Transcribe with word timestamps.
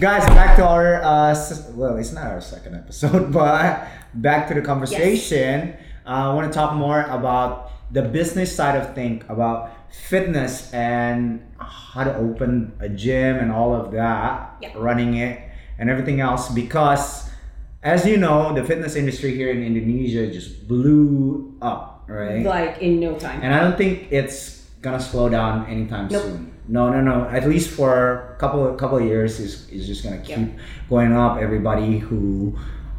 guys, 0.00 0.24
back 0.26 0.56
to 0.56 0.66
our 0.66 1.02
uh, 1.02 1.34
well, 1.74 1.96
it's 1.96 2.12
not 2.12 2.26
our 2.26 2.40
second 2.40 2.74
episode, 2.74 3.32
but 3.32 3.88
back 4.14 4.48
to 4.48 4.54
the 4.54 4.62
conversation. 4.62 5.74
Uh, 6.06 6.30
I 6.30 6.34
want 6.34 6.50
to 6.50 6.56
talk 6.56 6.74
more 6.74 7.02
about 7.02 7.70
the 7.92 8.02
business 8.02 8.54
side 8.54 8.76
of 8.80 8.94
thing, 8.94 9.22
about 9.28 9.70
fitness 9.92 10.72
and 10.72 11.42
how 11.58 12.04
to 12.04 12.14
open 12.16 12.72
a 12.80 12.88
gym 12.88 13.36
and 13.36 13.50
all 13.50 13.74
of 13.74 13.92
that, 13.92 14.56
Yeah. 14.60 14.72
running 14.76 15.14
it 15.16 15.40
and 15.78 15.88
everything 15.90 16.20
else. 16.20 16.48
Because, 16.50 17.30
as 17.82 18.06
you 18.06 18.16
know, 18.16 18.54
the 18.54 18.64
fitness 18.64 18.96
industry 18.96 19.34
here 19.34 19.50
in 19.50 19.62
Indonesia 19.62 20.30
just 20.30 20.68
blew 20.68 21.56
up, 21.62 22.04
right? 22.08 22.44
Like 22.44 22.78
in 22.80 23.00
no 23.00 23.18
time. 23.18 23.40
And 23.42 23.54
I 23.54 23.60
don't 23.60 23.76
think 23.76 24.08
it's 24.10 24.66
gonna 24.80 25.00
slow 25.00 25.28
down 25.28 25.66
anytime 25.66 26.08
Nope. 26.10 26.22
soon. 26.22 26.52
No, 26.68 26.90
no, 26.90 27.00
no. 27.00 27.24
At 27.28 27.48
least 27.48 27.70
for 27.70 28.34
a 28.36 28.38
couple 28.38 28.66
of 28.66 28.76
couple 28.76 28.98
of 28.98 29.04
years, 29.04 29.40
is 29.40 29.68
is 29.70 29.86
just 29.86 30.04
gonna 30.04 30.18
keep 30.20 30.38
going 30.90 31.12
up. 31.14 31.38
Everybody 31.40 31.98
who 31.98 32.56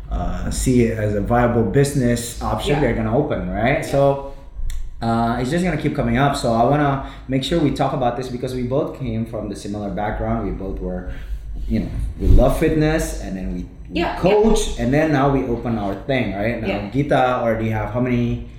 uh, 0.10 0.50
see 0.50 0.84
it 0.86 0.98
as 0.98 1.14
a 1.16 1.22
viable 1.22 1.64
business 1.64 2.42
option, 2.42 2.74
Yeah. 2.76 2.80
they're 2.82 2.96
gonna 2.96 3.16
open, 3.18 3.50
right? 3.50 3.86
So. 3.86 4.34
Uh, 5.02 5.38
it's 5.40 5.50
just 5.50 5.64
gonna 5.64 5.78
keep 5.82 5.96
coming 5.96 6.18
up. 6.18 6.36
So 6.36 6.52
I 6.52 6.64
wanna 6.66 7.10
make 7.30 7.42
sure 7.46 7.58
we 7.58 7.72
talk 7.72 7.94
about 7.94 8.18
this 8.18 8.28
because 8.28 8.54
we 8.54 8.64
both 8.64 9.00
came 9.00 9.26
from 9.26 9.48
the 9.48 9.56
similar 9.56 9.90
background. 9.90 10.44
We 10.46 10.52
both 10.52 10.78
were, 10.82 11.14
you 11.70 11.80
know, 11.80 11.90
we 12.20 12.28
love 12.28 12.60
fitness, 12.60 13.22
and 13.24 13.38
then 13.38 13.54
we, 13.54 13.60
we 13.90 14.02
Yeah, 14.02 14.20
coach, 14.20 14.78
and 14.78 14.94
then 14.94 15.14
now 15.14 15.32
we 15.32 15.46
open 15.48 15.78
our 15.78 15.96
thing, 16.04 16.36
right? 16.36 16.60
Now 16.60 16.68
Yeah. 16.68 16.90
Gita 16.92 17.38
already 17.40 17.70
have 17.70 17.94
how 17.94 18.02
many? 18.02 18.50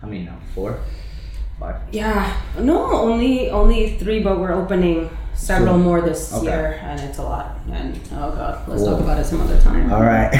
How 0.00 0.06
many 0.06 0.22
now? 0.22 0.38
Four, 0.54 0.78
five. 1.60 1.76
Yeah, 1.92 2.32
no, 2.58 2.90
only 2.92 3.50
only 3.50 3.96
three, 3.98 4.20
but 4.22 4.40
we're 4.40 4.52
opening 4.52 5.08
several 5.34 5.78
more 5.78 6.00
this 6.02 6.32
Okay. 6.34 6.46
year, 6.46 6.80
and 6.82 7.00
it's 7.00 7.18
a 7.18 7.22
lot. 7.22 7.60
And 7.72 7.98
oh 8.12 8.30
god, 8.32 8.66
let's 8.68 8.82
Cool. 8.82 8.92
talk 8.92 9.00
about 9.00 9.18
it 9.20 9.24
some 9.26 9.40
other 9.40 9.60
time. 9.60 9.92
All 9.92 10.02
right. 10.02 10.32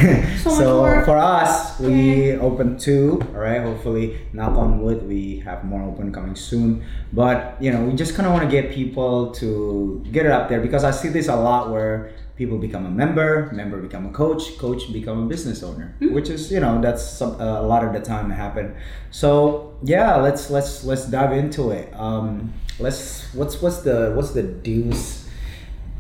So 0.43 0.51
So, 0.61 1.03
for 1.05 1.17
us, 1.17 1.79
we 1.81 2.33
opened 2.37 2.81
two. 2.81 3.21
All 3.35 3.41
right. 3.41 3.63
Hopefully, 3.63 4.19
knock 4.33 4.57
on 4.57 4.81
wood, 4.83 5.07
we 5.09 5.41
have 5.47 5.65
more 5.65 5.83
open 5.83 6.13
coming 6.13 6.35
soon. 6.37 6.83
But 7.13 7.57
you 7.61 7.71
know, 7.73 7.85
we 7.85 7.93
just 7.95 8.15
kind 8.17 8.27
of 8.27 8.33
want 8.33 8.45
to 8.45 8.51
get 8.51 8.73
people 8.73 9.31
to 9.41 10.03
get 10.13 10.27
it 10.27 10.33
up 10.33 10.49
there 10.49 10.61
because 10.61 10.85
I 10.85 10.91
see 10.91 11.09
this 11.09 11.29
a 11.29 11.37
lot 11.37 11.71
where 11.71 12.11
people 12.41 12.57
become 12.57 12.87
a 12.87 12.91
member, 13.03 13.51
member 13.53 13.77
become 13.77 14.07
a 14.07 14.13
coach, 14.23 14.57
coach 14.57 14.91
become 14.99 15.19
a 15.25 15.27
business 15.29 15.63
owner, 15.63 15.93
Hmm. 16.01 16.15
which 16.17 16.29
is 16.33 16.51
you 16.51 16.59
know 16.65 16.81
that's 16.81 17.05
some, 17.05 17.33
uh, 17.39 17.61
a 17.61 17.67
lot 17.73 17.85
of 17.85 17.93
the 17.93 18.01
time 18.01 18.31
happen. 18.33 18.73
So 19.11 19.75
yeah, 19.85 20.17
let's 20.17 20.49
let's 20.49 20.83
let's 20.89 21.05
dive 21.17 21.33
into 21.37 21.63
it. 21.71 21.93
Um, 21.93 22.55
let's 22.81 23.29
what's 23.37 23.61
what's 23.61 23.81
the 23.85 24.13
what's 24.17 24.33
the 24.33 24.43
do's 24.43 25.29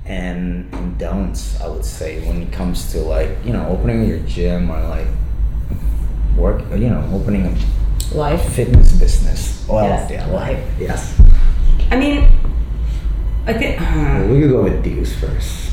and, 0.06 0.66
and 0.72 0.96
don'ts 0.98 1.60
I 1.60 1.68
would 1.68 1.84
say 1.84 2.26
when 2.26 2.40
it 2.42 2.50
comes 2.50 2.90
to 2.92 2.98
like 3.04 3.30
you 3.44 3.52
know 3.52 3.68
opening 3.68 4.08
your 4.08 4.20
gym 4.24 4.70
or 4.72 4.80
like 4.96 5.06
work 6.40 6.62
you 6.72 6.88
know 6.88 7.04
opening 7.12 7.44
a 7.52 7.52
Life. 8.16 8.42
fitness 8.56 8.92
business. 8.96 9.40
Well, 9.68 9.84
Yes, 9.84 10.10
yeah, 10.10 10.26
life. 10.32 10.58
Yes. 10.80 11.20
I 11.92 11.96
mean, 12.00 12.26
I 13.46 13.52
think 13.52 13.78
Well, 13.78 14.26
we 14.32 14.40
could 14.40 14.50
go 14.50 14.62
with 14.64 14.82
do's 14.82 15.12
first. 15.20 15.69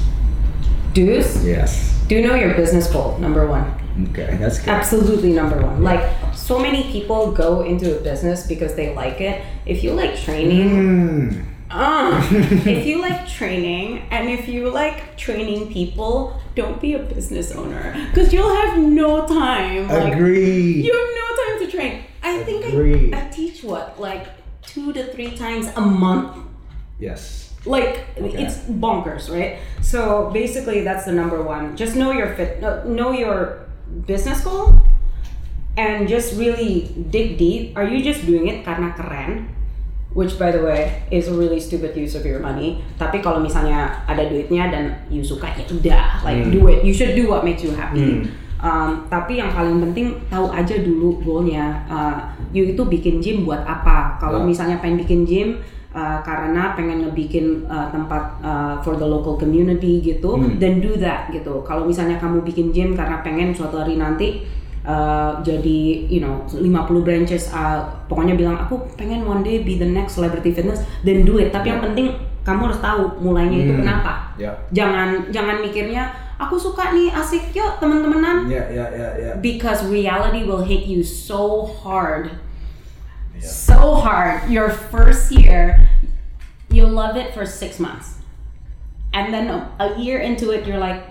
Dues. 0.93 1.43
Yes. 1.45 1.93
Do 2.07 2.21
know 2.21 2.35
your 2.35 2.53
business 2.55 2.87
goal. 2.91 3.17
Number 3.17 3.47
one. 3.47 3.65
Okay, 4.11 4.37
that's 4.39 4.59
good. 4.59 4.69
Absolutely 4.69 5.33
number 5.33 5.59
one. 5.61 5.83
Like 5.83 6.03
so 6.35 6.59
many 6.59 6.83
people 6.91 7.31
go 7.31 7.61
into 7.63 7.97
a 7.97 8.01
business 8.01 8.45
because 8.47 8.75
they 8.75 8.93
like 8.95 9.19
it. 9.21 9.43
If 9.65 9.83
you 9.83 9.93
like 9.93 10.15
training, 10.19 10.69
Mm. 10.69 11.43
Uh, 11.69 12.25
if 12.31 12.85
you 12.85 13.01
like 13.01 13.27
training 13.27 13.99
and 14.09 14.29
if 14.29 14.47
you 14.47 14.69
like 14.69 15.17
training 15.17 15.67
people, 15.73 16.39
don't 16.55 16.79
be 16.79 16.93
a 16.93 16.99
business 16.99 17.51
owner 17.51 17.91
because 18.09 18.31
you'll 18.31 18.55
have 18.55 18.79
no 18.79 19.27
time. 19.27 19.89
Like, 19.89 20.13
Agree. 20.13 20.81
you 20.81 20.93
have 20.93 21.09
no 21.21 21.27
time 21.43 21.65
to 21.65 21.77
train. 21.77 22.03
I 22.23 22.41
think 22.43 22.63
I, 23.13 23.19
I 23.19 23.29
teach 23.29 23.63
what 23.65 23.99
like 23.99 24.27
two 24.61 24.93
to 24.93 25.11
three 25.11 25.35
times 25.35 25.67
a 25.75 25.81
month. 25.81 26.37
yes. 26.99 27.46
Like 27.67 28.07
Okay. 28.15 28.47
it's 28.47 28.63
bonkers, 28.65 29.27
right? 29.29 29.59
So 29.83 30.31
basically, 30.31 30.81
that's 30.81 31.05
the 31.05 31.13
number 31.13 31.43
one. 31.43 31.75
Just 31.75 31.93
know 31.93 32.09
your 32.09 32.33
fit, 32.33 32.63
no, 32.63 32.81
know 32.87 33.11
your 33.11 33.67
business 34.07 34.41
goal, 34.41 34.79
and 35.75 36.07
just 36.07 36.33
really 36.35 36.89
dig 37.11 37.37
deep. 37.37 37.77
Are 37.77 37.85
you 37.85 38.01
just 38.01 38.25
doing 38.25 38.47
it 38.47 38.65
karena 38.65 38.95
keren? 38.95 39.53
Which 40.17 40.39
by 40.41 40.49
the 40.49 40.65
way 40.65 41.05
is 41.13 41.29
a 41.29 41.35
really 41.35 41.61
stupid 41.61 41.93
use 41.93 42.17
of 42.17 42.25
your 42.25 42.41
money. 42.41 42.81
Tapi 42.97 43.21
kalau 43.21 43.37
misalnya 43.37 44.01
ada 44.09 44.25
duitnya 44.25 44.73
dan 44.73 44.83
you 45.13 45.21
suka 45.21 45.53
ya 45.53 45.61
udah, 45.69 46.25
like 46.25 46.41
Hmm. 46.41 46.49
do 46.49 46.65
it. 46.73 46.81
You 46.81 46.89
should 46.89 47.13
do 47.13 47.29
what 47.29 47.45
makes 47.45 47.61
you 47.61 47.69
happy. 47.77 48.25
Hmm. 48.25 48.33
Um, 48.57 48.89
tapi 49.05 49.37
yang 49.37 49.53
paling 49.53 49.77
penting 49.77 50.17
tahu 50.33 50.49
aja 50.49 50.81
dulu 50.81 51.21
goalnya. 51.21 51.85
Uh, 51.85 52.17
you 52.49 52.73
itu 52.73 52.81
bikin 52.81 53.21
gym 53.21 53.45
buat 53.45 53.61
apa? 53.61 54.17
Kalau 54.17 54.41
Ya. 54.41 54.49
misalnya 54.49 54.81
pengen 54.81 55.05
bikin 55.05 55.21
gym 55.29 55.61
uh, 55.97 56.21
karena 56.21 56.77
pengen 56.77 57.01
ngebikin 57.01 57.65
uh, 57.65 57.89
tempat 57.89 58.37
uh, 58.39 58.77
for 58.79 58.93
the 58.93 59.03
local 59.05 59.33
community 59.33 59.97
gitu, 59.99 60.37
Hmm. 60.37 60.61
then 60.61 60.77
do 60.77 60.93
that 60.95 61.33
gitu. 61.33 61.65
Kalau 61.65 61.83
misalnya 61.83 62.21
kamu 62.21 62.45
bikin 62.45 62.69
gym 62.69 62.93
karena 62.93 63.25
pengen 63.25 63.49
suatu 63.49 63.81
hari 63.81 63.97
nanti 63.97 64.45
uh, 64.85 65.41
jadi 65.41 66.05
you 66.05 66.21
know 66.21 66.45
50 66.45 66.61
branches 67.01 67.49
uh, 67.49 67.81
pokoknya 68.05 68.37
bilang 68.37 68.55
aku 68.55 68.77
pengen 68.93 69.25
one 69.25 69.41
day 69.41 69.65
be 69.65 69.75
the 69.75 69.89
next 69.89 70.15
celebrity 70.15 70.53
fitness 70.53 70.79
then 71.01 71.25
do 71.25 71.35
it 71.35 71.49
tapi 71.49 71.67
yang 71.67 71.81
penting 71.81 72.13
kamu 72.45 72.71
harus 72.71 72.79
tahu 72.79 73.17
mulainya 73.19 73.57
itu 73.59 73.73
Hmm. 73.73 73.81
kenapa 73.83 74.13
Ya. 74.37 74.53
jangan 74.69 75.27
jangan 75.27 75.59
mikirnya 75.59 76.07
aku 76.37 76.55
suka 76.55 76.93
nih 76.93 77.09
asik 77.09 77.49
yuk 77.51 77.81
teman-temanan 77.81 78.45
Ya, 78.45 78.63
ya, 78.69 78.85
ya, 78.93 79.07
ya. 79.17 79.31
because 79.41 79.81
reality 79.83 80.45
will 80.45 80.61
hit 80.61 80.85
you 80.85 81.01
so 81.01 81.65
hard 81.65 82.29
Yeah. 83.33 83.45
so 83.45 83.79
hard 83.97 84.49
your 84.49 84.69
first 84.69 85.29
year 85.29 85.77
you'll 86.77 86.89
love 86.89 87.17
it 87.17 87.33
for 87.33 87.43
six 87.43 87.79
months. 87.79 88.13
And 89.11 89.33
then 89.33 89.47
a, 89.79 89.95
year 89.97 90.19
into 90.19 90.51
it 90.51 90.67
you're 90.67 90.77
like 90.77 91.03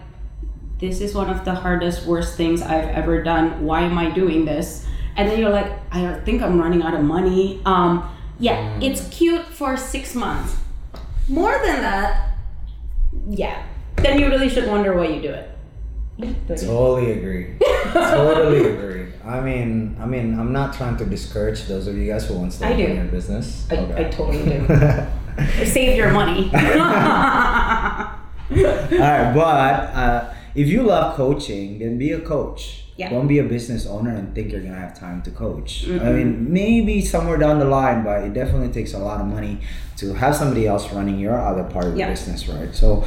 this 0.78 1.00
is 1.00 1.15
one 1.15 1.28
of 1.28 1.44
the 1.44 1.54
hardest 1.54 2.06
worst 2.06 2.37
things 2.37 2.62
i've 2.62 2.88
ever 2.91 3.22
done. 3.22 3.65
Why 3.65 3.81
am 3.81 3.99
i 3.99 4.09
doing 4.10 4.44
this? 4.44 4.87
And 5.16 5.28
then 5.28 5.41
you're 5.41 5.50
like 5.50 5.72
i 5.91 6.21
think 6.21 6.41
i'm 6.41 6.60
running 6.60 6.82
out 6.82 6.94
of 6.94 7.03
money. 7.03 7.60
Um 7.66 8.09
yeah 8.38 8.78
it's 8.81 9.09
cute 9.09 9.47
for 9.47 9.76
six 9.76 10.15
months. 10.15 10.55
More 11.28 11.59
than 11.65 11.81
that 11.81 12.37
yeah 13.28 13.65
then 13.97 14.21
you 14.21 14.28
really 14.28 14.49
should 14.49 14.69
wonder 14.69 14.94
why 14.94 15.06
you 15.09 15.21
do 15.21 15.31
it. 15.31 15.50
Totally 16.66 17.12
agree. 17.12 17.56
totally 17.93 18.65
agree. 18.72 19.12
I 19.25 19.41
mean, 19.41 19.97
I 20.00 20.06
mean, 20.06 20.38
I'm 20.38 20.53
not 20.53 20.75
trying 20.75 20.97
to 20.99 21.05
discourage 21.05 21.65
those 21.65 21.88
of 21.88 21.97
you 21.99 22.06
guys 22.06 22.26
who 22.26 22.34
want 22.34 22.53
to 22.53 22.56
start 22.56 22.78
your 22.78 23.05
business. 23.06 23.66
I, 23.71 23.76
I 24.00 24.05
totally 24.05 24.44
do 24.44 24.66
save 25.65 25.97
your 25.97 26.13
money 26.13 26.51
All 28.51 28.57
right, 28.57 29.33
but 29.35 29.95
uh, 29.95 30.35
if 30.55 30.69
you 30.69 30.83
love 30.83 31.17
coaching, 31.17 31.79
then 31.81 31.99
be 31.99 32.13
a 32.13 32.21
coach. 32.21 32.85
Yeah. 32.97 33.11
Don't 33.11 33.27
be 33.27 33.39
a 33.41 33.45
business 33.45 33.87
owner 33.87 34.15
and 34.15 34.35
think 34.35 34.53
you're 34.53 34.63
gonna 34.63 34.79
have 34.79 34.99
time 34.99 35.21
to 35.23 35.31
coach. 35.31 35.87
I 35.89 36.13
mean, 36.13 36.51
maybe 36.51 37.05
somewhere 37.05 37.37
down 37.37 37.59
the 37.59 37.67
line, 37.67 38.03
but 38.05 38.23
it 38.23 38.33
definitely 38.33 38.71
takes 38.73 38.95
a 38.95 38.99
lot 38.99 39.21
of 39.21 39.27
money 39.27 39.61
to 39.99 40.15
have 40.15 40.35
somebody 40.35 40.67
else 40.67 40.91
running 40.93 41.19
your 41.19 41.39
other 41.39 41.65
part 41.65 41.87
of 41.87 41.95
the 41.97 42.05
business, 42.05 42.49
right? 42.49 42.75
So, 42.75 43.05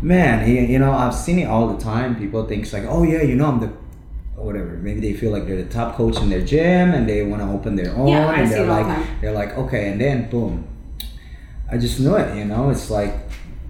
man, 0.00 0.48
you, 0.48 0.78
know, 0.78 0.92
I've 0.92 1.14
seen 1.14 1.40
it 1.40 1.46
all 1.46 1.66
the 1.74 1.82
time. 1.82 2.14
People 2.16 2.46
think 2.46 2.62
it's 2.64 2.72
like, 2.72 2.84
oh 2.84 3.02
yeah, 3.02 3.22
you 3.22 3.34
know, 3.34 3.46
I'm 3.46 3.58
the 3.60 3.72
whatever. 4.36 4.76
Maybe 4.76 5.00
they 5.00 5.14
feel 5.14 5.32
like 5.32 5.46
they're 5.46 5.56
the 5.62 5.70
top 5.70 5.96
coach 5.96 6.18
in 6.18 6.28
their 6.30 6.42
gym 6.42 6.92
and 6.92 7.08
they 7.08 7.22
want 7.24 7.42
to 7.42 7.48
open 7.48 7.74
their 7.74 7.96
own, 7.96 8.08
Yeah, 8.08 8.30
and 8.30 8.48
they're 8.50 8.64
the 8.64 8.70
like, 8.70 8.86
time. 8.86 9.06
they're 9.20 9.32
like, 9.32 9.56
okay, 9.56 9.90
and 9.90 10.00
then 10.00 10.30
boom, 10.30 10.68
I 11.70 11.78
just 11.78 11.98
knew 12.00 12.14
it. 12.16 12.36
You 12.36 12.44
know, 12.44 12.70
it's 12.70 12.90
like 12.90 13.14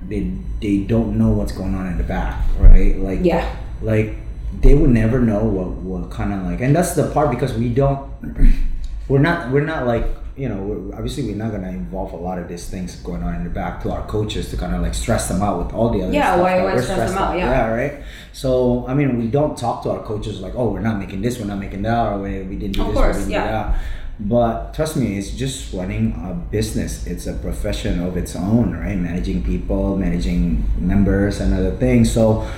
they 0.08 0.32
they 0.60 0.78
don't 0.78 1.18
know 1.18 1.30
what's 1.30 1.52
going 1.52 1.74
on 1.74 1.86
in 1.86 1.98
the 1.98 2.04
back, 2.04 2.44
right? 2.58 2.96
Like 2.98 3.20
Yeah. 3.22 3.48
like 3.82 4.14
they 4.60 4.74
would 4.74 4.90
never 4.90 5.20
know 5.20 5.44
what 5.44 5.68
what 5.68 6.10
kind 6.10 6.32
of 6.32 6.42
like, 6.44 6.60
and 6.60 6.74
that's 6.74 6.94
the 6.94 7.10
part 7.10 7.30
because 7.30 7.54
we 7.54 7.68
don't. 7.68 8.10
We're 9.08 9.20
not. 9.20 9.52
We're 9.52 9.64
not 9.64 9.86
like 9.86 10.04
you 10.36 10.48
know. 10.48 10.56
We're, 10.56 10.94
obviously, 10.96 11.24
we're 11.26 11.36
not 11.36 11.52
gonna 11.52 11.68
involve 11.70 12.12
a 12.12 12.16
lot 12.16 12.38
of 12.40 12.48
these 12.48 12.68
things 12.68 12.96
going 12.96 13.22
on 13.22 13.36
in 13.36 13.44
the 13.44 13.50
back 13.50 13.80
to 13.84 13.90
our 13.92 14.04
coaches 14.08 14.50
to 14.50 14.56
kind 14.56 14.74
of 14.74 14.82
like 14.82 14.94
stress 14.94 15.28
them 15.28 15.42
out 15.42 15.64
with 15.64 15.72
all 15.72 15.90
the 15.90 16.02
other 16.02 16.12
Yeah, 16.12 16.34
why- 16.36 16.56
why 16.62 16.74
we're 16.74 16.82
stress 16.82 16.98
them 16.98 17.08
stressed 17.10 17.16
out? 17.16 17.38
Yeah. 17.38 17.68
right. 17.70 18.02
So 18.32 18.84
I 18.88 18.94
mean, 18.94 19.16
we 19.18 19.28
don't 19.28 19.56
talk 19.56 19.84
to 19.84 19.90
our 19.90 20.02
coaches 20.02 20.40
like, 20.40 20.54
oh, 20.56 20.70
we're 20.72 20.80
not 20.80 20.98
making 20.98 21.22
this, 21.22 21.38
we're 21.38 21.46
not 21.46 21.58
making 21.60 21.82
that, 21.82 22.12
or 22.12 22.18
we, 22.18 22.42
we 22.42 22.56
didn't 22.56 22.74
do 22.74 22.82
Of 22.82 22.88
this, 22.88 22.96
course, 22.96 23.16
we 23.16 23.22
didn't 23.22 23.32
yeah. 23.32 23.44
do 23.44 23.50
that. 23.52 23.78
But 24.18 24.72
trust 24.72 24.96
me, 24.96 25.18
it's 25.18 25.30
just 25.30 25.74
running 25.74 26.12
a 26.24 26.32
business. 26.34 27.06
It's 27.06 27.26
a 27.26 27.34
profession 27.34 28.00
of 28.00 28.16
its 28.16 28.34
own, 28.34 28.72
right? 28.74 28.96
Managing 28.96 29.42
people, 29.44 29.96
managing 29.96 30.64
members, 30.78 31.40
and 31.40 31.52
other 31.52 31.72
things. 31.72 32.10
So, 32.12 32.48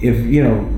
if 0.00 0.18
you 0.26 0.42
know, 0.44 0.68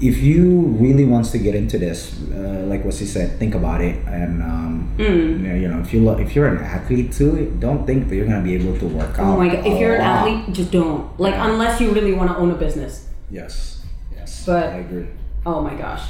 if 0.00 0.18
you 0.22 0.60
really 0.78 1.04
wants 1.04 1.32
to 1.32 1.38
get 1.38 1.56
into 1.56 1.76
this, 1.76 2.14
uh, 2.30 2.64
like 2.68 2.84
what 2.84 2.94
she 2.94 3.04
said, 3.04 3.36
think 3.40 3.56
about 3.56 3.80
it, 3.80 3.96
and 4.06 4.42
um, 4.42 4.94
Mm. 4.96 5.60
you 5.60 5.66
know, 5.68 5.80
if 5.80 5.92
you 5.92 6.02
lo- 6.04 6.18
if 6.18 6.34
you're 6.36 6.46
an 6.48 6.62
athlete 6.62 7.10
too, 7.12 7.54
don't 7.58 7.84
think 7.86 8.08
that 8.08 8.14
you're 8.16 8.26
gonna 8.26 8.42
be 8.42 8.54
able 8.54 8.78
to 8.78 8.86
work 8.86 9.18
out. 9.18 9.34
Oh 9.34 9.36
my 9.38 9.48
god! 9.48 9.66
If 9.66 9.78
you're 9.80 9.94
an 9.96 10.02
lot. 10.06 10.28
athlete, 10.28 10.54
just 10.54 10.70
don't. 10.70 11.06
Like 11.18 11.34
unless 11.36 11.80
you 11.80 11.90
really 11.92 12.14
want 12.14 12.30
to 12.30 12.36
own 12.36 12.50
a 12.52 12.54
business. 12.54 13.06
yes, 13.30 13.82
yes, 14.14 14.44
But- 14.46 14.70
I 14.70 14.76
agree. 14.86 15.06
Oh 15.46 15.60
my 15.62 15.74
gosh. 15.74 16.02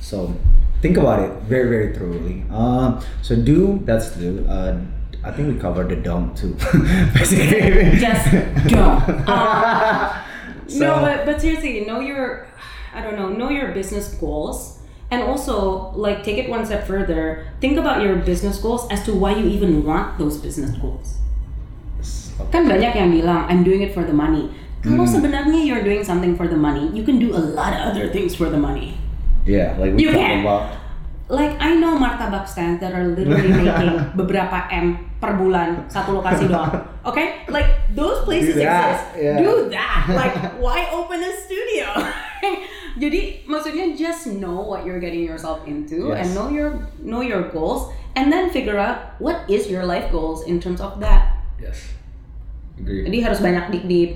So 0.00 0.34
think 0.80 0.96
about 0.96 1.20
it 1.20 1.32
very, 1.48 1.68
very 1.68 1.88
thoroughly. 1.94 2.44
Um, 2.50 3.00
so 3.22 3.36
do 3.36 3.80
that's 3.84 4.10
do. 4.16 4.44
Uh, 4.48 4.78
I 5.24 5.32
think 5.32 5.50
we 5.52 5.58
covered 5.58 5.88
the 5.90 5.96
don't 5.96 6.36
too. 6.36 6.54
Basically, 7.14 7.98
Just 7.98 8.30
don't. 8.70 9.02
Um, 9.28 10.22
So- 10.66 10.82
no, 10.82 10.98
but 10.98 11.22
but 11.26 11.38
seriously, 11.38 11.86
know 11.86 12.02
your, 12.02 12.50
I 12.90 12.98
don't 12.98 13.14
know, 13.14 13.30
know 13.30 13.50
your 13.54 13.70
business 13.70 14.10
goals, 14.18 14.82
and 15.14 15.22
also 15.22 15.94
like 15.94 16.26
take 16.26 16.42
it 16.42 16.50
one 16.50 16.66
step 16.66 16.82
further. 16.90 17.46
Think 17.62 17.78
about 17.78 18.02
your 18.02 18.18
business 18.18 18.58
goals 18.58 18.82
as 18.90 19.06
to 19.06 19.14
why 19.14 19.38
you 19.38 19.46
even 19.46 19.86
want 19.86 20.18
those 20.18 20.42
business 20.42 20.74
goals. 20.82 21.22
Kan 22.50 22.66
banyak 22.66 22.98
yang 22.98 23.14
bilang 23.14 23.46
I'm 23.46 23.62
doing 23.62 23.86
it 23.86 23.94
for 23.94 24.02
the 24.02 24.12
money. 24.12 24.50
Kalau 24.82 25.06
Hmm. 25.06 25.14
sebenarnya 25.22 25.62
you're 25.62 25.86
doing 25.86 26.02
something 26.02 26.34
for 26.34 26.50
the 26.50 26.58
money, 26.58 26.90
you 26.90 27.06
can 27.06 27.22
do 27.22 27.30
a 27.34 27.40
lot 27.54 27.70
of 27.70 27.94
other 27.94 28.10
things 28.10 28.34
for 28.34 28.50
the 28.50 28.58
money. 28.58 28.98
Yeah, 29.46 29.78
like 29.78 29.94
we 29.94 30.02
You 30.02 30.10
can. 30.12 30.42
about. 30.42 30.74
Like 31.26 31.58
I 31.58 31.74
know 31.74 31.98
martabak 31.98 32.46
stands 32.46 32.78
that 32.78 32.94
are 32.94 33.02
literally 33.02 33.50
making 33.66 33.98
beberapa 34.14 34.70
m 34.70 34.94
per 35.18 35.34
bulan 35.34 35.90
satu 35.90 36.22
lokasi 36.22 36.46
doang. 36.46 36.70
Okay, 37.02 37.42
like 37.50 37.66
those 37.90 38.22
places 38.22 38.54
Do 38.54 38.62
that, 38.62 39.10
exist. 39.10 39.26
yeah. 39.26 39.36
Do 39.42 39.66
that. 39.74 40.06
Like 40.14 40.34
why 40.62 40.86
open 40.94 41.18
a 41.18 41.32
studio? 41.34 41.90
Jadi 43.02 43.42
maksudnya 43.44 43.92
just 43.92 44.30
know 44.38 44.62
what 44.62 44.86
you're 44.86 45.02
getting 45.02 45.20
yourself 45.26 45.66
into 45.66 46.08
Yes. 46.14 46.24
and 46.24 46.26
know 46.32 46.46
your 46.48 46.86
know 47.02 47.20
your 47.20 47.50
goals 47.50 47.90
and 48.14 48.30
then 48.32 48.48
figure 48.48 48.78
out 48.78 49.18
what 49.18 49.44
is 49.50 49.66
your 49.68 49.82
life 49.84 50.08
goals 50.08 50.46
in 50.46 50.62
terms 50.62 50.78
of 50.78 51.02
that. 51.02 51.42
Yes. 51.58 51.90
Agree. 52.78 53.02
Jadi 53.02 53.18
harus 53.20 53.42
banyak 53.42 53.68
dik-dik. 53.74 54.10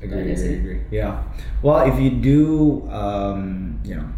Agree, 0.00 0.16
That 0.16 0.32
is 0.32 0.42
agree, 0.42 0.58
agree. 0.58 0.80
Yeah. 0.90 1.22
Well, 1.60 1.86
if 1.86 2.00
you 2.00 2.10
do, 2.18 2.40
um, 2.90 3.76
you 3.84 3.94
know, 3.96 4.08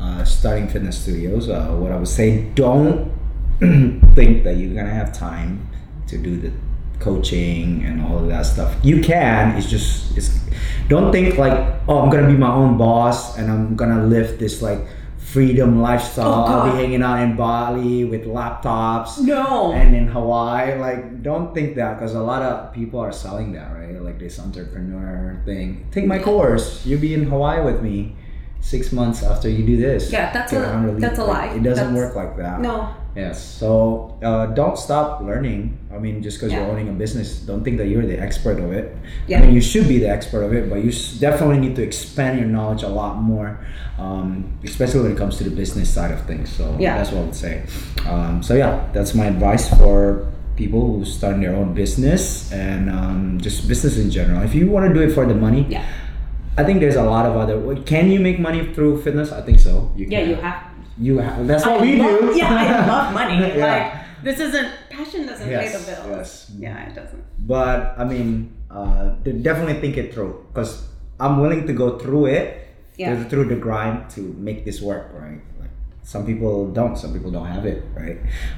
uh, 0.00 0.24
starting 0.24 0.68
fitness 0.68 1.00
studios, 1.02 1.48
uh, 1.48 1.68
what 1.68 1.92
I 1.92 1.96
would 1.96 2.08
say, 2.08 2.42
don't 2.54 3.10
think 4.14 4.44
that 4.44 4.56
you're 4.56 4.74
gonna 4.74 4.92
have 4.94 5.12
time 5.12 5.68
to 6.08 6.18
do 6.18 6.36
the 6.38 6.52
coaching 6.98 7.84
and 7.84 8.02
all 8.02 8.18
of 8.18 8.28
that 8.28 8.46
stuff. 8.46 8.74
You 8.82 9.00
can. 9.00 9.56
It's 9.56 9.68
just 9.68 10.16
it's. 10.16 10.38
Don't 10.88 11.10
think 11.12 11.36
like, 11.36 11.52
oh, 11.88 12.00
I'm 12.00 12.10
gonna 12.10 12.26
be 12.28 12.36
my 12.36 12.52
own 12.52 12.78
boss 12.78 13.36
and 13.38 13.50
I'm 13.50 13.76
gonna 13.76 14.04
live 14.06 14.38
this 14.38 14.62
like 14.62 14.80
freedom 15.18 15.82
lifestyle. 15.82 16.32
Oh, 16.32 16.44
I'll 16.44 16.72
be 16.72 16.78
hanging 16.82 17.02
out 17.02 17.20
in 17.20 17.36
Bali 17.36 18.04
with 18.04 18.24
laptops 18.24 19.18
No. 19.18 19.72
and 19.72 19.94
in 19.94 20.06
Hawaii, 20.06 20.78
like 20.78 21.22
don't 21.22 21.52
think 21.54 21.74
that 21.76 21.94
because 21.94 22.14
a 22.14 22.20
lot 22.22 22.42
of 22.42 22.72
people 22.72 23.00
are 23.00 23.12
selling 23.12 23.52
that, 23.52 23.72
right? 23.74 24.00
Like 24.00 24.18
this 24.18 24.38
entrepreneur 24.38 25.40
thing. 25.44 25.88
Take 25.90 26.06
my 26.06 26.18
course. 26.18 26.86
You'll 26.86 27.00
be 27.00 27.14
in 27.14 27.24
Hawaii 27.24 27.64
with 27.64 27.82
me 27.82 28.14
six 28.66 28.90
months 28.90 29.22
after 29.22 29.48
you 29.48 29.64
do 29.64 29.76
this. 29.76 30.10
Yeah, 30.12 30.32
that's 30.32 30.52
a- 30.52 30.96
that's 30.98 31.18
a 31.20 31.24
Like, 31.24 31.50
lie. 31.50 31.56
It 31.56 31.62
doesn't 31.62 31.94
That's- 31.94 32.14
work 32.14 32.16
like 32.16 32.36
that. 32.38 32.60
No. 32.60 32.88
Yes. 33.14 33.40
So 33.60 34.14
uh, 34.22 34.46
don't 34.46 34.76
stop 34.76 35.22
learning. 35.22 35.78
I 35.94 35.98
mean, 35.98 36.20
just 36.20 36.36
because 36.38 36.52
Yeah. 36.52 36.60
you're 36.62 36.70
owning 36.72 36.88
a 36.88 36.92
business, 36.92 37.38
don't 37.38 37.62
think 37.64 37.78
that 37.78 37.86
you're 37.86 38.04
the 38.04 38.18
expert 38.20 38.58
of 38.58 38.72
it. 38.72 38.94
Yeah. 39.28 39.38
I 39.38 39.42
mean, 39.46 39.54
you 39.54 39.60
should 39.60 39.86
be 39.88 39.98
the 40.00 40.10
expert 40.10 40.42
of 40.42 40.52
it, 40.52 40.68
but 40.68 40.78
you 40.84 40.90
definitely 41.20 41.58
need 41.64 41.76
to 41.76 41.82
expand 41.82 42.38
your 42.40 42.48
knowledge 42.48 42.82
a 42.82 42.88
lot 42.88 43.14
more, 43.22 43.58
um, 43.98 44.44
especially 44.64 45.00
when 45.04 45.12
it 45.12 45.16
comes 45.22 45.38
to 45.38 45.44
the 45.44 45.54
business 45.62 45.88
side 45.88 46.10
of 46.10 46.20
things. 46.22 46.50
So 46.50 46.64
Yeah. 46.78 46.96
that's 46.98 47.10
what 47.12 47.20
I 47.22 47.24
would 47.26 47.34
say. 47.46 47.54
Um, 48.10 48.42
so 48.42 48.52
yeah, 48.54 48.80
that's 48.92 49.14
my 49.14 49.26
advice 49.26 49.68
for 49.78 50.24
people 50.56 50.80
who 50.98 51.04
starting 51.04 51.40
their 51.40 51.54
own 51.54 51.72
business 51.72 52.50
and 52.52 52.90
um, 52.90 53.38
just 53.40 53.68
business 53.68 53.96
in 53.96 54.10
general. 54.10 54.42
If 54.42 54.54
you 54.54 54.68
want 54.68 54.88
to 54.88 54.92
do 54.92 55.00
it 55.06 55.12
for 55.14 55.24
the 55.24 55.34
money, 55.34 55.66
Yeah. 55.70 55.82
I 56.58 56.64
think 56.64 56.80
there's 56.80 56.96
a 56.96 57.02
lot 57.02 57.26
of 57.26 57.36
other. 57.36 57.56
Can 57.82 58.10
you 58.10 58.20
make 58.20 58.38
money 58.40 58.72
through 58.74 59.02
fitness? 59.02 59.32
I 59.32 59.42
think 59.42 59.58
so. 59.60 59.92
You 59.96 60.06
Yeah, 60.08 60.20
can. 60.20 60.28
you 60.30 60.36
have 60.36 60.62
You 60.98 61.18
have. 61.18 61.46
That's 61.46 61.66
what 61.66 61.80
I 61.80 61.82
we 61.82 61.96
love- 61.96 62.20
do. 62.20 62.36
Yeah, 62.36 62.48
I 62.48 62.86
love 62.94 63.12
money. 63.12 63.38
Yeah. 63.58 63.66
Like 63.66 64.24
this 64.24 64.40
isn't 64.40 64.68
passion 64.90 65.26
doesn't 65.26 65.46
pay 65.46 65.68
the 65.68 65.82
bills. 65.84 66.08
yes. 66.08 66.50
Yeah, 66.58 66.88
it 66.88 66.94
doesn't. 66.94 67.22
but 67.46 67.94
I 67.98 68.04
mean, 68.04 68.56
uh, 68.70 69.10
definitely 69.48 69.78
think 69.84 69.96
it 69.98 70.14
through 70.14 70.32
because 70.48 70.88
I'm 71.20 71.40
willing 71.40 71.66
to 71.66 71.72
go 71.72 71.98
through 71.98 72.26
it, 72.38 72.46
Yeah. 72.96 73.14
through- 73.14 73.28
through 73.30 73.46
the 73.54 73.60
grind 73.60 74.08
to 74.16 74.20
make 74.48 74.64
this 74.64 74.80
work, 74.80 75.12
right? 75.12 75.40
Like 75.60 75.70
some 76.06 76.22
people 76.24 76.70
don't, 76.70 76.94
some 76.96 77.10
people 77.12 77.32
don't 77.34 77.50
have 77.50 77.66
it, 77.66 77.82
right? 77.98 78.14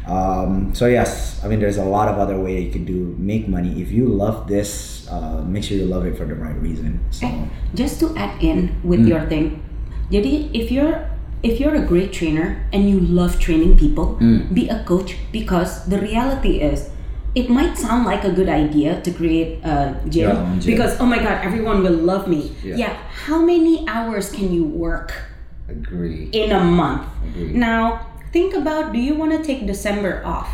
Um, 0.07 0.75
so 0.77 0.85
yes, 0.85 1.41
I 1.43 1.49
mean, 1.49 1.61
there's 1.61 1.79
a 1.81 1.85
lot 1.85 2.07
of 2.13 2.19
other 2.21 2.37
way 2.39 2.61
you 2.61 2.71
can 2.71 2.85
do 2.85 3.17
make 3.17 3.49
money 3.49 3.81
if 3.81 3.89
you 3.91 4.05
love 4.05 4.47
this. 4.47 5.09
Uh, 5.09 5.41
make 5.49 5.65
sure 5.65 5.79
you 5.81 5.87
love 5.89 6.05
it 6.05 6.13
for 6.13 6.27
the 6.29 6.35
right 6.37 6.55
reason. 6.61 7.01
So 7.11 7.25
just 7.73 8.01
to 8.05 8.13
add 8.21 8.37
in 8.45 8.77
with 8.85 9.01
Mm. 9.01 9.09
your 9.09 9.25
thing. 9.33 9.65
Jadi 10.13 10.53
if 10.53 10.69
you're 10.69 11.09
if 11.41 11.57
you're 11.57 11.73
a 11.75 11.81
great 11.89 12.13
trainer 12.13 12.61
and 12.75 12.85
you 12.91 13.01
love 13.01 13.41
training 13.41 13.81
people, 13.81 14.21
Mm. 14.21 14.53
be 14.53 14.69
a 14.69 14.85
coach 14.85 15.17
because 15.33 15.89
the 15.89 15.97
reality 15.97 16.61
is 16.61 16.93
it 17.33 17.49
might 17.49 17.79
sound 17.81 18.05
like 18.05 18.29
a 18.29 18.33
good 18.33 18.49
idea 18.53 19.01
to 19.01 19.09
create 19.09 19.65
a 19.65 19.97
gym, 20.13 20.61
gym. 20.61 20.69
because 20.69 21.01
oh 21.01 21.09
my 21.09 21.17
god, 21.17 21.41
everyone 21.41 21.81
will 21.81 21.97
love 21.97 22.29
me. 22.29 22.53
Yeah. 22.61 22.77
yeah. 22.77 22.93
How 23.25 23.41
many 23.41 23.89
hours 23.89 24.29
can 24.29 24.53
you 24.53 24.69
work 24.69 25.28
agree. 25.69 26.31
in 26.33 26.53
a 26.53 26.61
month? 26.65 27.07
Agree. 27.29 27.53
Now, 27.53 28.07
think 28.33 28.55
about 28.55 28.93
do 28.93 28.99
you 28.99 29.15
want 29.15 29.33
to 29.33 29.43
take 29.43 29.67
December 29.67 30.23
off? 30.25 30.49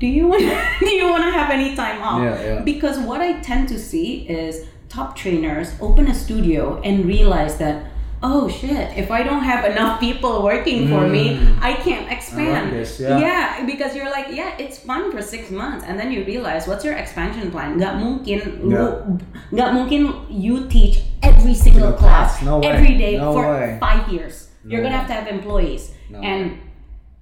Do 0.00 0.06
you 0.06 0.26
want 0.28 0.42
do 0.80 0.90
you 0.90 1.08
want 1.08 1.24
to 1.24 1.30
have 1.30 1.50
any 1.50 1.74
time 1.76 2.02
off? 2.02 2.22
Yeah, 2.22 2.42
yeah. 2.42 2.60
Because 2.62 2.98
what 2.98 3.20
I 3.20 3.40
tend 3.40 3.68
to 3.68 3.78
see 3.78 4.28
is 4.28 4.66
top 4.88 5.16
trainers 5.16 5.74
open 5.80 6.06
a 6.08 6.14
studio 6.14 6.80
and 6.84 7.04
realize 7.04 7.58
that 7.58 7.94
oh 8.24 8.48
shit, 8.48 8.96
if 8.96 9.10
I 9.10 9.22
don't 9.22 9.44
have 9.44 9.68
enough 9.68 10.00
people 10.00 10.42
working 10.42 10.88
for 10.88 11.06
me, 11.06 11.36
mm. 11.36 11.60
I 11.60 11.74
can't 11.74 12.10
expand. 12.10 12.72
this, 12.72 12.98
yeah. 12.98 13.64
because 13.66 13.94
you're 13.94 14.10
like, 14.10 14.28
yeah, 14.32 14.56
it's 14.56 14.78
fun 14.78 15.12
for 15.12 15.20
six 15.20 15.50
months, 15.50 15.84
and 15.86 16.00
then 16.00 16.10
you 16.10 16.24
realize 16.24 16.66
what's 16.66 16.84
your 16.84 16.96
expansion 16.96 17.52
plan? 17.52 17.76
Gak 17.76 18.00
mungkin 18.00 18.64
Yeah. 18.64 18.80
lu, 18.80 19.20
gak 19.52 19.76
mungkin 19.76 20.24
you 20.32 20.64
teach 20.72 21.04
every 21.24 21.54
single 21.54 21.82
Single 21.82 21.92
class, 21.98 22.38
class, 22.38 22.42
no 22.44 22.60
every 22.60 22.96
day 22.98 23.16
No 23.16 23.32
for 23.32 23.46
way. 23.52 23.76
five 23.80 24.08
years. 24.08 24.48
You're 24.66 24.82
gonna 24.82 24.96
have 24.96 25.06
to 25.08 25.12
have 25.12 25.26
employees, 25.28 25.92
No 26.10 26.20
and 26.20 26.58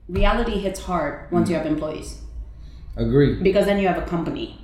reality 0.08 0.58
hits 0.58 0.80
hard 0.80 1.30
once 1.32 1.48
you 1.50 1.56
have 1.56 1.66
employees 1.66 2.20
Agree. 2.96 3.42
because 3.42 3.66
then 3.66 3.78
you 3.78 3.88
have 3.88 3.98
a 3.98 4.06
company, 4.06 4.60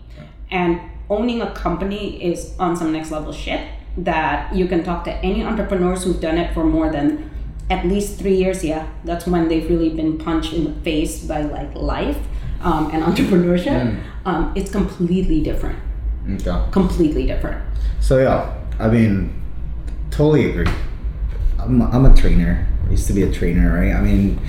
and 0.50 0.81
owning 1.11 1.40
a 1.43 1.50
company 1.52 2.23
is 2.23 2.55
on 2.58 2.76
some 2.76 2.93
next 2.93 3.11
level 3.11 3.32
shit 3.32 3.61
that 3.96 4.55
you 4.55 4.67
can 4.69 4.85
talk 4.85 5.05
to 5.05 5.12
any 5.25 5.43
entrepreneurs 5.43 6.05
who've 6.05 6.20
done 6.20 6.38
it 6.38 6.52
for 6.54 6.64
more 6.64 6.90
than 6.90 7.30
at 7.71 7.85
least 7.87 8.18
three 8.18 8.37
years. 8.37 8.62
Yeah, 8.64 8.87
that's 9.04 9.26
when 9.26 9.49
they've 9.49 9.68
really 9.68 9.90
been 9.90 10.18
punched 10.18 10.52
in 10.52 10.64
the 10.64 10.73
face 10.83 11.25
by 11.25 11.42
like 11.42 11.75
life 11.75 12.18
um, 12.61 12.90
and 12.92 13.02
entrepreneurship. 13.09 13.80
Mm. 13.83 14.02
Um, 14.25 14.52
it's 14.54 14.71
completely 14.71 15.40
different. 15.42 15.78
Okay. 16.35 16.62
Completely 16.71 17.26
different. 17.26 17.64
So 18.00 18.18
yeah, 18.18 18.54
I 18.78 18.88
mean, 18.88 19.32
totally 20.11 20.50
agree. 20.50 20.73
I'm, 21.58 21.82
I'm 21.82 22.04
a 22.04 22.14
trainer. 22.14 22.66
I 22.87 22.90
used 22.90 23.06
to 23.08 23.12
be 23.12 23.23
a 23.23 23.32
trainer, 23.32 23.75
right? 23.75 23.92
I 23.94 24.00
mean, 24.00 24.40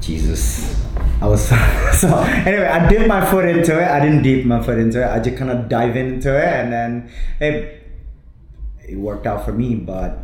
Jesus. 0.00 0.74
I 1.20 1.26
was 1.26 1.48
so 2.00 2.16
anyway. 2.18 2.66
I 2.66 2.88
dipped 2.88 3.08
my 3.08 3.24
foot 3.24 3.46
into 3.46 3.80
it. 3.80 3.88
I 3.88 4.00
didn't 4.00 4.22
dip 4.22 4.44
my 4.46 4.62
foot 4.62 4.78
into 4.78 5.02
it. 5.02 5.06
I 5.08 5.18
just 5.20 5.36
kind 5.36 5.50
of 5.50 5.68
dive 5.68 5.96
into 5.96 6.36
it, 6.36 6.44
and 6.44 6.72
then 6.72 7.10
it 7.40 7.82
it 8.88 8.96
worked 8.96 9.26
out 9.26 9.44
for 9.44 9.52
me. 9.52 9.74
But 9.74 10.18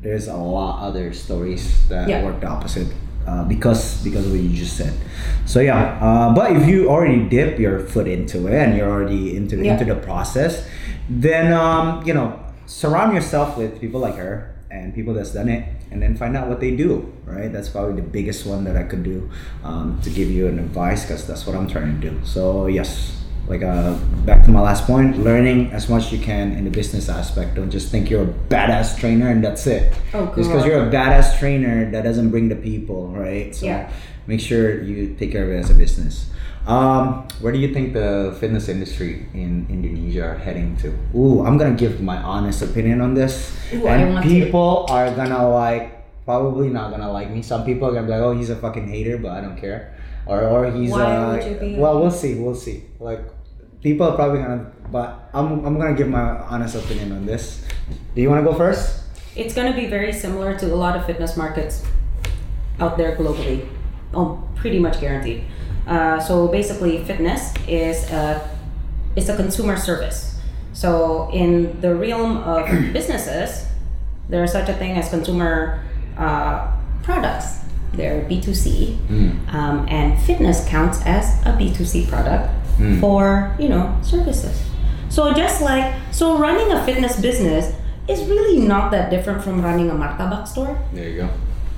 there's 0.00 0.28
a 0.28 0.36
lot 0.36 0.80
other 0.88 1.12
stories 1.12 1.86
that 1.88 2.08
Yeah. 2.08 2.24
worked 2.24 2.44
opposite 2.44 2.88
uh, 3.26 3.44
because 3.44 4.02
because 4.02 4.24
of 4.26 4.32
what 4.32 4.40
you 4.40 4.56
just 4.56 4.76
said. 4.76 4.94
So 5.46 5.60
yeah, 5.60 5.98
uh, 6.00 6.34
but 6.34 6.52
if 6.52 6.66
you 6.66 6.88
already 6.88 7.28
dip 7.28 7.58
your 7.58 7.80
foot 7.80 8.08
into 8.08 8.46
it 8.46 8.54
and 8.54 8.76
you're 8.76 8.88
already 8.90 9.36
into 9.36 9.56
Yeah. 9.62 9.72
into 9.72 9.84
the 9.84 9.96
process, 10.00 10.66
then 11.08 11.52
um, 11.52 12.02
you 12.06 12.14
know 12.14 12.38
surround 12.70 13.14
yourself 13.14 13.58
with 13.58 13.80
people 13.80 14.00
like 14.00 14.14
her 14.14 14.54
and 14.70 14.94
people 14.94 15.12
that's 15.12 15.32
done 15.32 15.48
it, 15.48 15.66
and 15.90 16.00
then 16.00 16.16
find 16.16 16.36
out 16.36 16.46
what 16.46 16.60
they 16.60 16.76
do. 16.76 17.12
Right, 17.24 17.52
that's 17.52 17.68
probably 17.68 18.00
the 18.00 18.08
biggest 18.08 18.46
one 18.46 18.62
that 18.64 18.76
I 18.76 18.84
could 18.84 19.02
do 19.02 19.28
um, 19.64 20.00
to 20.02 20.10
give 20.10 20.30
you 20.30 20.46
an 20.46 20.58
advice 20.60 21.02
because 21.02 21.26
that's 21.26 21.44
what 21.46 21.56
I'm 21.56 21.68
trying 21.68 22.00
to 22.00 22.10
do. 22.10 22.20
So 22.24 22.66
yes. 22.66 23.16
Like 23.48 23.64
uh, 23.64 23.94
back 24.24 24.44
to 24.44 24.50
my 24.52 24.60
last 24.60 24.84
point, 24.84 25.18
learning 25.18 25.72
as 25.72 25.88
much 25.88 26.12
you 26.12 26.20
can 26.20 26.52
in 26.52 26.62
the 26.62 26.70
business 26.70 27.08
aspect. 27.08 27.56
Don't 27.56 27.70
just 27.70 27.90
think 27.90 28.08
you're 28.08 28.22
a 28.22 28.32
badass 28.48 28.96
trainer 29.00 29.28
and 29.28 29.42
that's 29.42 29.66
it. 29.66 29.92
Oh, 30.14 30.26
cool. 30.26 30.36
Just 30.36 30.50
because 30.50 30.64
you're 30.64 30.86
a 30.86 30.90
badass 30.92 31.36
trainer, 31.40 31.90
that 31.90 32.02
doesn't 32.04 32.30
bring 32.30 32.48
the 32.48 32.54
people, 32.54 33.08
right? 33.08 33.52
So 33.52 33.66
Yeah. 33.66 33.90
Make 34.26 34.40
sure 34.40 34.82
you 34.82 35.14
take 35.18 35.32
care 35.32 35.44
of 35.44 35.50
it 35.50 35.56
as 35.56 35.70
a 35.70 35.74
business. 35.74 36.30
Um, 36.66 37.26
where 37.40 37.52
do 37.52 37.58
you 37.58 37.72
think 37.72 37.94
the 37.94 38.36
fitness 38.38 38.68
industry 38.68 39.26
in 39.32 39.66
Indonesia 39.70 40.36
are 40.36 40.38
heading 40.38 40.76
to? 40.78 40.92
Ooh, 41.16 41.44
I'm 41.44 41.56
gonna 41.56 41.74
give 41.74 42.00
my 42.00 42.18
honest 42.18 42.62
opinion 42.62 43.00
on 43.00 43.14
this, 43.14 43.56
Ooh, 43.72 43.86
and 43.88 44.14
want 44.14 44.24
to. 44.24 44.28
people 44.28 44.86
are 44.88 45.10
gonna 45.14 45.48
like 45.48 46.04
probably 46.24 46.68
not 46.68 46.90
gonna 46.90 47.10
like 47.10 47.30
me. 47.30 47.42
Some 47.42 47.64
people 47.64 47.88
are 47.88 47.92
gonna 47.92 48.06
be 48.06 48.12
like, 48.12 48.20
"Oh, 48.20 48.36
he's 48.36 48.50
a 48.50 48.56
fucking 48.56 48.88
hater," 48.88 49.16
but 49.16 49.32
I 49.32 49.40
don't 49.40 49.56
care. 49.56 49.96
Or, 50.26 50.42
or 50.46 50.70
he's 50.70 50.92
Why 50.92 51.16
uh, 51.16 51.32
would 51.32 51.44
you 51.44 51.54
be 51.56 51.74
well, 51.76 51.98
we'll 51.98 52.10
see, 52.12 52.36
we'll 52.36 52.54
see. 52.54 52.84
Like, 53.00 53.24
people 53.82 54.06
are 54.06 54.14
probably 54.14 54.44
gonna, 54.44 54.70
but 54.92 55.30
I'm, 55.32 55.64
I'm 55.64 55.78
gonna 55.78 55.96
give 55.96 56.08
my 56.08 56.44
honest 56.44 56.76
opinion 56.76 57.12
on 57.12 57.24
this. 57.24 57.64
Do 58.14 58.20
you 58.20 58.28
want 58.28 58.44
to 58.44 58.50
go 58.50 58.56
first? 58.56 59.02
It's 59.34 59.54
to 59.54 59.72
be 59.72 59.86
very 59.86 60.12
similar 60.12 60.58
to 60.58 60.66
a 60.66 60.76
lot 60.76 60.94
of 60.94 61.06
fitness 61.06 61.36
markets 61.36 61.82
out 62.78 62.98
there 62.98 63.16
globally. 63.16 63.66
Oh, 64.14 64.42
pretty 64.56 64.78
much 64.78 65.00
guaranteed. 65.00 65.44
Uh, 65.86 66.20
so 66.20 66.48
basically, 66.48 67.04
fitness 67.04 67.52
is 67.68 68.04
a 68.10 68.48
is 69.16 69.28
a 69.28 69.36
consumer 69.36 69.76
service. 69.76 70.38
So 70.72 71.30
in 71.32 71.80
the 71.80 71.94
realm 71.94 72.38
of 72.38 72.66
businesses, 72.92 73.66
there's 74.28 74.52
such 74.52 74.68
a 74.68 74.74
thing 74.74 74.92
as 74.96 75.08
consumer 75.10 75.82
uh, 76.16 76.70
products. 77.02 77.58
They're 77.92 78.22
B 78.28 78.40
two 78.40 78.54
C, 78.54 78.98
um, 79.48 79.86
and 79.88 80.20
fitness 80.22 80.66
counts 80.68 81.00
as 81.04 81.44
a 81.44 81.56
B 81.58 81.72
two 81.74 81.84
C 81.84 82.06
product 82.06 82.48
for 83.00 83.54
you 83.58 83.68
know 83.68 83.98
services. 84.02 84.62
So 85.08 85.32
just 85.34 85.60
like 85.60 85.92
so, 86.12 86.38
running 86.38 86.70
a 86.72 86.84
fitness 86.84 87.20
business 87.20 87.74
is 88.08 88.22
really 88.28 88.58
not 88.64 88.90
that 88.92 89.10
different 89.10 89.42
from 89.42 89.60
running 89.62 89.90
a 89.90 89.94
martabak 89.94 90.46
store. 90.46 90.78
There 90.92 91.08
you 91.08 91.16
go. 91.22 91.28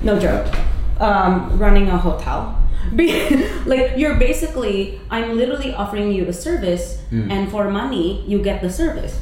No 0.02 0.18
joke. 0.20 0.54
Um, 1.00 1.58
running 1.58 1.88
a 1.88 1.98
hotel. 1.98 2.58
Be- 2.96 3.48
like 3.64 3.96
you're 3.96 4.16
basically, 4.16 5.00
I'm 5.10 5.36
literally 5.36 5.72
offering 5.74 6.12
you 6.12 6.26
a 6.26 6.32
service, 6.32 7.00
and 7.10 7.50
for 7.50 7.70
money 7.70 8.24
you 8.26 8.42
get 8.42 8.60
the 8.60 8.70
service. 8.70 9.20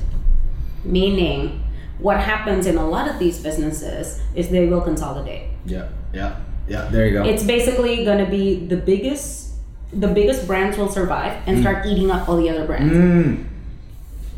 Meaning, 0.84 1.62
what 1.98 2.20
happens 2.20 2.66
in 2.66 2.76
a 2.78 2.86
lot 2.88 3.08
of 3.08 3.18
these 3.18 3.38
businesses 3.38 4.20
is 4.34 4.48
they 4.48 4.66
will 4.66 4.80
consolidate. 4.80 5.48
Yeah, 5.66 5.88
yeah, 6.14 6.40
yeah. 6.68 6.88
There 6.88 7.06
you 7.06 7.12
go. 7.12 7.24
It's 7.24 7.44
basically 7.44 8.04
gonna 8.04 8.28
be 8.28 8.66
the 8.66 8.76
biggest, 8.76 9.52
the 9.92 10.08
biggest 10.08 10.46
brands 10.46 10.78
will 10.78 10.88
survive 10.88 11.36
and 11.46 11.60
start 11.60 11.84
eating 11.86 12.10
up 12.10 12.28
all 12.28 12.36
the 12.36 12.48
other 12.48 12.64
brands. 12.66 12.94
Mm. 12.94 13.44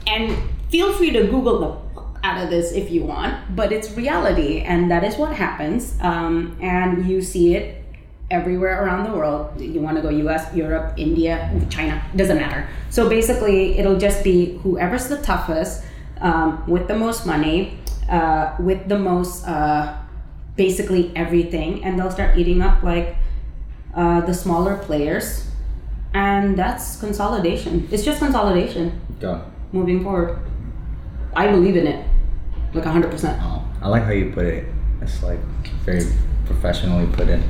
And 0.08 0.36
feel 0.70 0.92
free 0.94 1.10
to 1.12 1.26
Google 1.28 1.60
the 1.60 1.68
fuck 1.68 1.91
out 2.22 2.42
of 2.42 2.50
this 2.50 2.72
if 2.72 2.90
you 2.90 3.02
want, 3.02 3.56
but 3.56 3.72
it's 3.72 3.90
reality, 3.92 4.60
and 4.60 4.90
that 4.90 5.04
is 5.04 5.16
what 5.16 5.34
happens. 5.34 5.96
Um, 6.00 6.56
and 6.60 7.06
you 7.06 7.20
see 7.20 7.56
it 7.56 7.82
everywhere 8.30 8.84
around 8.84 9.04
the 9.04 9.14
world. 9.14 9.60
You 9.60 9.80
want 9.80 9.96
to 9.96 10.02
go 10.02 10.08
US, 10.08 10.54
Europe, 10.54 10.94
India, 10.96 11.50
China, 11.68 12.02
doesn't 12.16 12.38
matter. 12.38 12.68
So 12.90 13.08
basically, 13.08 13.78
it'll 13.78 13.98
just 13.98 14.24
be 14.24 14.58
whoever's 14.62 15.08
the 15.08 15.18
toughest, 15.18 15.84
um, 16.20 16.64
with 16.66 16.88
the 16.88 16.96
most 16.96 17.26
money, 17.26 17.78
uh, 18.08 18.54
with 18.58 18.88
the 18.88 18.98
most, 18.98 19.46
uh, 19.46 19.98
basically 20.56 21.12
everything, 21.16 21.84
and 21.84 21.98
they'll 21.98 22.10
start 22.10 22.38
eating 22.38 22.62
up 22.62 22.82
like 22.82 23.16
uh, 23.94 24.20
the 24.20 24.34
smaller 24.34 24.76
players. 24.78 25.48
And 26.14 26.58
that's 26.58 27.00
consolidation. 27.00 27.88
It's 27.90 28.04
just 28.04 28.18
consolidation 28.18 29.00
Go. 29.18 29.42
moving 29.72 30.02
forward. 30.02 30.38
I 31.34 31.50
believe 31.50 31.76
in 31.76 31.86
it, 31.86 32.06
like 32.74 32.84
hundred 32.84 33.10
percent. 33.10 33.40
Oh, 33.42 33.64
I 33.80 33.88
like 33.88 34.04
how 34.04 34.10
you 34.10 34.32
put 34.32 34.46
it. 34.46 34.66
It's 35.00 35.22
like 35.22 35.38
very 35.84 36.04
professionally 36.46 37.06
put 37.14 37.28
in. 37.28 37.42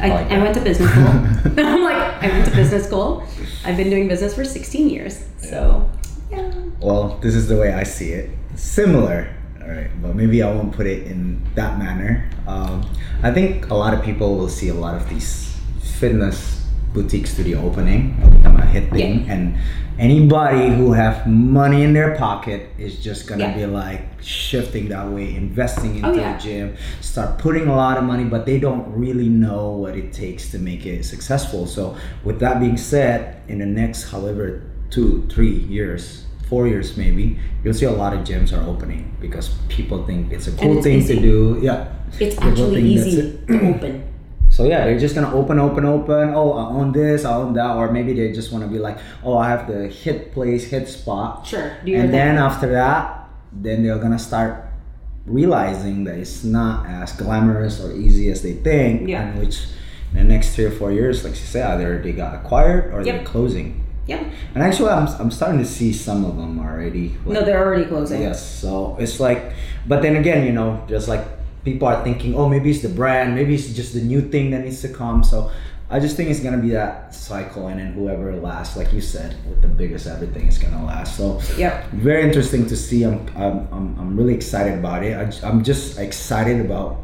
I, 0.00 0.08
like 0.08 0.30
I 0.30 0.38
went 0.38 0.54
to 0.54 0.60
business 0.60 0.90
school. 0.90 1.06
I'm 1.64 1.82
like, 1.82 2.22
I 2.22 2.28
went 2.28 2.46
to 2.46 2.54
business 2.54 2.86
school. 2.86 3.26
I've 3.64 3.76
been 3.76 3.90
doing 3.90 4.08
business 4.08 4.34
for 4.34 4.44
16 4.44 4.88
years. 4.88 5.24
So, 5.38 5.88
yeah. 6.30 6.52
Well, 6.80 7.18
this 7.22 7.34
is 7.34 7.48
the 7.48 7.56
way 7.56 7.72
I 7.72 7.84
see 7.84 8.12
it. 8.12 8.30
Similar, 8.56 9.34
all 9.62 9.68
right, 9.68 9.90
but 10.02 10.14
maybe 10.14 10.42
I 10.42 10.50
won't 10.52 10.72
put 10.72 10.86
it 10.86 11.06
in 11.06 11.42
that 11.54 11.78
manner. 11.78 12.28
Um, 12.46 12.88
I 13.22 13.30
think 13.30 13.70
a 13.70 13.74
lot 13.74 13.94
of 13.94 14.02
people 14.02 14.36
will 14.36 14.48
see 14.48 14.68
a 14.68 14.74
lot 14.74 14.94
of 14.94 15.08
these 15.08 15.56
fitness 15.98 16.59
boutique 16.92 17.26
studio 17.26 17.60
opening. 17.62 18.16
It'll 18.18 18.30
become 18.38 18.56
a 18.56 18.66
hit 18.66 18.90
thing, 18.90 19.24
Yeah. 19.26 19.32
and 19.34 19.54
anybody 19.98 20.68
who 20.74 20.92
have 20.92 21.26
money 21.26 21.84
in 21.84 21.92
their 21.92 22.16
pocket 22.16 22.70
is 22.78 22.96
just 22.98 23.26
gonna 23.28 23.44
Yeah. 23.44 23.56
be 23.56 23.66
like 23.66 24.02
shifting 24.22 24.88
that 24.88 25.10
way, 25.10 25.34
investing 25.34 25.92
oh, 26.04 26.08
into 26.08 26.20
Oh, 26.20 26.22
yeah. 26.22 26.36
a 26.36 26.40
gym, 26.40 26.74
start 27.00 27.38
putting 27.38 27.68
a 27.68 27.76
lot 27.76 27.96
of 27.96 28.04
money, 28.04 28.24
but 28.24 28.44
they 28.46 28.58
don't 28.58 28.86
really 28.88 29.28
know 29.28 29.70
what 29.70 29.96
it 29.96 30.12
takes 30.12 30.50
to 30.52 30.58
make 30.58 30.84
it 30.86 31.04
successful. 31.04 31.66
So, 31.66 31.94
with 32.24 32.40
that 32.40 32.60
being 32.60 32.76
said, 32.76 33.36
in 33.48 33.58
the 33.58 33.66
next 33.66 34.10
however 34.10 34.62
two, 34.90 35.24
three 35.28 35.50
years, 35.68 36.24
four 36.48 36.66
years 36.66 36.96
maybe, 36.96 37.38
you'll 37.62 37.74
see 37.74 37.86
a 37.86 37.92
lot 37.92 38.12
of 38.12 38.20
gyms 38.24 38.52
are 38.52 38.68
opening 38.68 39.12
because 39.20 39.50
people 39.68 40.04
think 40.04 40.32
it's 40.32 40.48
a 40.48 40.52
cool 40.52 40.78
it's 40.78 40.84
thing 40.84 40.98
easy. 40.98 41.14
to 41.14 41.20
do. 41.20 41.58
Yeah. 41.62 41.84
It's 42.18 42.34
People 42.34 42.50
actually 42.50 42.82
easy 42.82 43.38
to 43.46 43.68
open. 43.70 44.02
So 44.60 44.66
yeah, 44.66 44.84
they're 44.84 44.98
just 44.98 45.14
gonna 45.14 45.34
open, 45.34 45.58
open, 45.58 45.86
open. 45.86 46.34
Oh, 46.34 46.52
I 46.52 46.68
own 46.68 46.92
this, 46.92 47.24
I 47.24 47.34
own 47.34 47.54
that, 47.54 47.76
or 47.76 47.90
maybe 47.90 48.12
they 48.12 48.30
just 48.30 48.52
want 48.52 48.62
to 48.62 48.68
be 48.68 48.78
like, 48.78 48.98
oh, 49.24 49.38
I 49.38 49.48
have 49.48 49.66
the 49.66 49.88
hit 49.88 50.34
place, 50.34 50.64
hit 50.64 50.86
spot, 50.86 51.46
Sure. 51.46 51.78
And 51.86 52.12
then 52.12 52.36
after 52.36 52.70
that, 52.72 53.26
then 53.52 53.82
they're 53.82 53.98
gonna 53.98 54.18
start 54.18 54.66
realizing 55.24 56.04
that 56.04 56.18
it's 56.18 56.44
not 56.44 56.84
as 56.86 57.12
glamorous 57.12 57.80
or 57.80 57.96
easy 57.96 58.30
as 58.30 58.42
they 58.42 58.52
think. 58.52 59.08
Yeah. 59.08 59.22
And 59.28 59.40
which, 59.40 59.64
in 60.12 60.18
the 60.18 60.24
next 60.24 60.54
three 60.54 60.66
or 60.66 60.72
four 60.72 60.92
years, 60.92 61.24
like 61.24 61.32
you 61.32 61.46
say, 61.46 61.62
either 61.62 62.02
they 62.02 62.12
got 62.12 62.34
acquired 62.34 62.92
or 62.92 63.02
they're 63.02 63.24
closing. 63.24 63.82
Yep. 64.08 64.26
And 64.54 64.62
actually, 64.62 64.90
I'm, 64.90 65.08
I'm 65.18 65.30
starting 65.30 65.60
to 65.60 65.64
see 65.64 65.94
some 65.94 66.22
of 66.26 66.36
them 66.36 66.58
already. 66.58 67.16
No, 67.24 67.42
they're 67.42 67.64
already 67.64 67.86
closing. 67.86 68.20
Yes, 68.20 68.60
so 68.60 68.98
it's 69.00 69.20
like, 69.20 69.54
but 69.86 70.02
then 70.02 70.16
again, 70.16 70.46
you 70.46 70.52
know, 70.52 70.84
just 70.86 71.08
like 71.08 71.24
people 71.64 71.88
are 71.88 72.02
thinking, 72.04 72.34
oh, 72.34 72.48
maybe 72.48 72.70
it's 72.70 72.80
the 72.82 72.88
brand, 72.88 73.34
maybe 73.34 73.54
it's 73.54 73.68
just 73.72 73.94
the 73.94 74.00
new 74.00 74.20
thing 74.20 74.50
that 74.50 74.64
needs 74.64 74.80
to 74.82 74.88
come. 74.88 75.22
So 75.24 75.50
I 75.90 75.98
just 75.98 76.16
think 76.16 76.30
it's 76.30 76.40
gonna 76.40 76.58
be 76.62 76.70
that 76.70 77.14
cycle, 77.14 77.66
and 77.68 77.80
then 77.80 77.92
whoever 77.92 78.34
lasts, 78.36 78.76
like 78.76 78.92
you 78.92 79.00
said, 79.00 79.36
with 79.48 79.60
the 79.60 79.68
biggest 79.68 80.06
everything 80.06 80.46
is 80.46 80.56
gonna 80.58 80.84
last. 80.84 81.16
So 81.16 81.40
yeah, 81.58 81.84
very 81.92 82.22
interesting 82.22 82.66
to 82.68 82.76
see. 82.76 83.02
I'm 83.04 83.26
I'm 83.36 83.66
I'm, 83.72 83.98
I'm 83.98 84.16
really 84.16 84.34
excited 84.34 84.78
about 84.78 85.02
it. 85.02 85.42
I'm 85.42 85.64
just 85.64 85.98
excited 85.98 86.64
about 86.64 86.98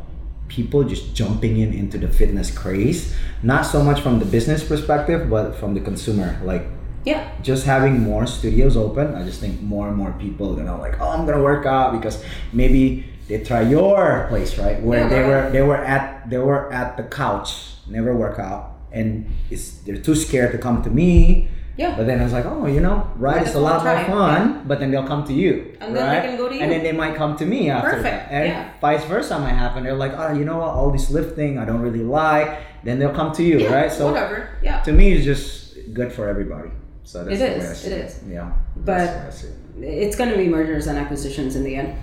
people 0.48 0.84
just 0.84 1.12
jumping 1.16 1.58
in 1.58 1.72
into 1.74 1.98
the 1.98 2.06
fitness 2.08 2.56
craze, 2.56 3.12
not 3.42 3.66
so 3.66 3.82
much 3.82 4.00
from 4.00 4.20
the 4.20 4.24
business 4.24 4.62
perspective, 4.62 5.28
but 5.28 5.56
from 5.56 5.74
the 5.74 5.80
consumer, 5.80 6.40
like 6.44 6.62
Yeah. 7.04 7.26
just 7.42 7.66
having 7.66 7.98
more 8.00 8.26
studios 8.28 8.76
open, 8.76 9.16
I 9.16 9.24
just 9.24 9.40
think 9.40 9.60
more 9.60 9.88
and 9.88 9.96
more 9.96 10.12
people 10.20 10.52
are 10.52 10.56
gonna 10.56 10.78
like, 10.78 11.00
oh, 11.00 11.08
I'm 11.10 11.26
gonna 11.26 11.42
work 11.42 11.66
out 11.66 11.90
because 11.98 12.22
maybe 12.52 13.04
they 13.28 13.42
try 13.42 13.62
your 13.62 14.26
place, 14.28 14.58
right? 14.58 14.80
Where 14.82 15.00
Yeah, 15.00 15.08
they 15.08 15.20
right. 15.20 15.28
were 15.44 15.50
they 15.50 15.62
were 15.62 15.76
at 15.76 16.28
they 16.30 16.38
were 16.38 16.72
at 16.72 16.96
the 16.96 17.02
couch, 17.04 17.74
never 17.88 18.14
work 18.14 18.38
out, 18.38 18.72
and 18.92 19.26
it's 19.50 19.78
they're 19.84 19.96
too 19.98 20.14
scared 20.14 20.52
to 20.52 20.58
come 20.58 20.82
to 20.82 20.90
me. 20.90 21.48
Yeah. 21.78 21.94
But 21.94 22.06
then 22.06 22.20
I 22.20 22.24
was 22.24 22.32
like, 22.32 22.46
oh, 22.46 22.64
you 22.64 22.80
know, 22.80 23.06
ride 23.16 23.36
Might 23.36 23.48
is 23.48 23.54
a 23.54 23.60
lot 23.60 23.84
more 23.84 24.02
fun. 24.06 24.64
But 24.66 24.80
then 24.80 24.90
they'll 24.90 25.06
come 25.06 25.24
to 25.24 25.34
you, 25.34 25.76
And 25.82 25.94
then 25.94 26.08
they 26.08 26.26
can 26.26 26.38
go 26.38 26.48
to 26.48 26.54
you. 26.54 26.62
And 26.62 26.72
then 26.72 26.82
they 26.82 26.92
might 26.92 27.16
come 27.16 27.36
to 27.36 27.44
me 27.44 27.68
after 27.68 27.90
Perfect, 28.00 28.30
that, 28.30 28.32
and 28.32 28.48
yeah. 28.48 28.70
vice 28.80 29.04
versa 29.04 29.38
might 29.38 29.52
happen. 29.52 29.84
They're 29.84 29.92
like, 29.94 30.14
oh, 30.16 30.32
you 30.32 30.46
know 30.46 30.56
what? 30.56 30.68
All 30.70 30.90
this 30.90 31.10
lifting, 31.10 31.58
I 31.58 31.66
don't 31.66 31.82
really 31.82 32.02
like. 32.02 32.48
Then 32.82 32.98
they'll 32.98 33.12
come 33.12 33.30
to 33.34 33.42
you, 33.42 33.58
Yeah, 33.60 33.74
right? 33.74 33.92
So 33.92 34.06
whatever. 34.06 34.56
Yeah. 34.62 34.80
to 34.88 34.92
me, 34.92 35.12
it's 35.12 35.26
just 35.26 35.92
good 35.92 36.10
for 36.14 36.30
everybody. 36.30 36.70
So 37.04 37.24
that's 37.24 37.36
It 37.36 37.38
the 37.40 37.56
is, 37.56 37.64
way 37.64 37.68
I 37.70 37.74
see 37.74 37.90
it 37.90 38.04
is. 38.06 38.20
Yeah. 38.26 38.52
But- 38.76 38.96
that's 38.96 39.12
the 39.12 39.18
way 39.18 39.26
I 39.26 39.30
see 39.30 39.48
it. 39.88 40.02
It's 40.04 40.16
going 40.16 40.30
to 40.30 40.38
be 40.38 40.48
mergers 40.48 40.86
and 40.86 40.96
acquisitions 40.98 41.56
in 41.56 41.62
the 41.62 41.76
end, 41.76 41.94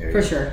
There 0.00 0.12
for 0.12 0.22
sure. 0.22 0.52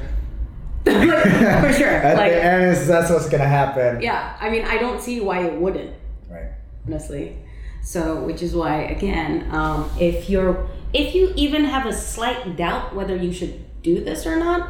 Like, 0.86 0.96
for 1.66 1.74
sure. 1.74 1.88
At 1.90 2.18
like, 2.18 2.32
the 2.32 2.44
end, 2.44 2.78
that's 2.88 3.10
what's 3.10 3.28
gonna 3.30 3.48
happen. 3.48 4.02
yeah. 4.02 4.38
I 4.40 4.50
mean, 4.50 4.64
I 4.66 4.78
don't 4.78 5.02
see 5.02 5.20
why 5.20 5.42
it 5.46 5.54
wouldn't. 5.60 5.94
Right. 6.30 6.52
honestly. 6.86 7.38
So, 7.84 8.22
which 8.22 8.42
is 8.42 8.54
why, 8.54 8.82
again, 8.84 9.48
um, 9.54 9.90
if 10.00 10.30
you're, 10.30 10.68
if 10.94 11.16
you 11.16 11.32
even 11.36 11.64
have 11.66 11.86
a 11.86 11.94
slight 11.94 12.56
doubt 12.58 12.94
whether 12.96 13.16
you 13.16 13.32
should 13.32 13.64
do 13.82 14.04
this 14.04 14.26
or 14.26 14.36
not, 14.38 14.70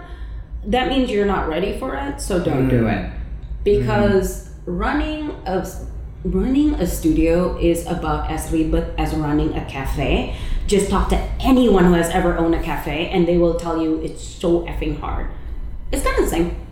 that 0.66 0.88
means 0.90 1.10
you're 1.10 1.26
not 1.26 1.48
ready 1.48 1.78
for 1.80 1.96
it. 1.96 2.22
So 2.22 2.44
don't 2.44 2.70
do 2.70 2.84
Mm. 2.84 2.94
it 2.94 3.12
because 3.64 4.50
running 4.66 5.32
a 5.46 5.66
running 6.24 6.74
a 6.76 6.86
studio 6.88 7.58
is 7.58 7.86
about 7.88 8.30
as 8.30 8.52
ribet 8.52 8.94
as 8.98 9.14
running 9.14 9.54
a 9.56 9.64
cafe. 9.66 10.36
Just 10.68 10.90
talk 10.90 11.10
to 11.10 11.18
anyone 11.40 11.86
who 11.86 11.94
has 11.94 12.10
ever 12.10 12.38
owned 12.38 12.54
a 12.54 12.62
cafe, 12.62 13.10
and 13.10 13.28
they 13.28 13.38
will 13.38 13.56
tell 13.56 13.82
you 13.82 14.02
it's 14.02 14.22
so 14.24 14.62
effing 14.62 15.00
hard. 15.00 15.28
It's 15.92 16.04
kind 16.04 16.18
of 16.20 16.26
the 16.26 16.30
same. 16.30 16.68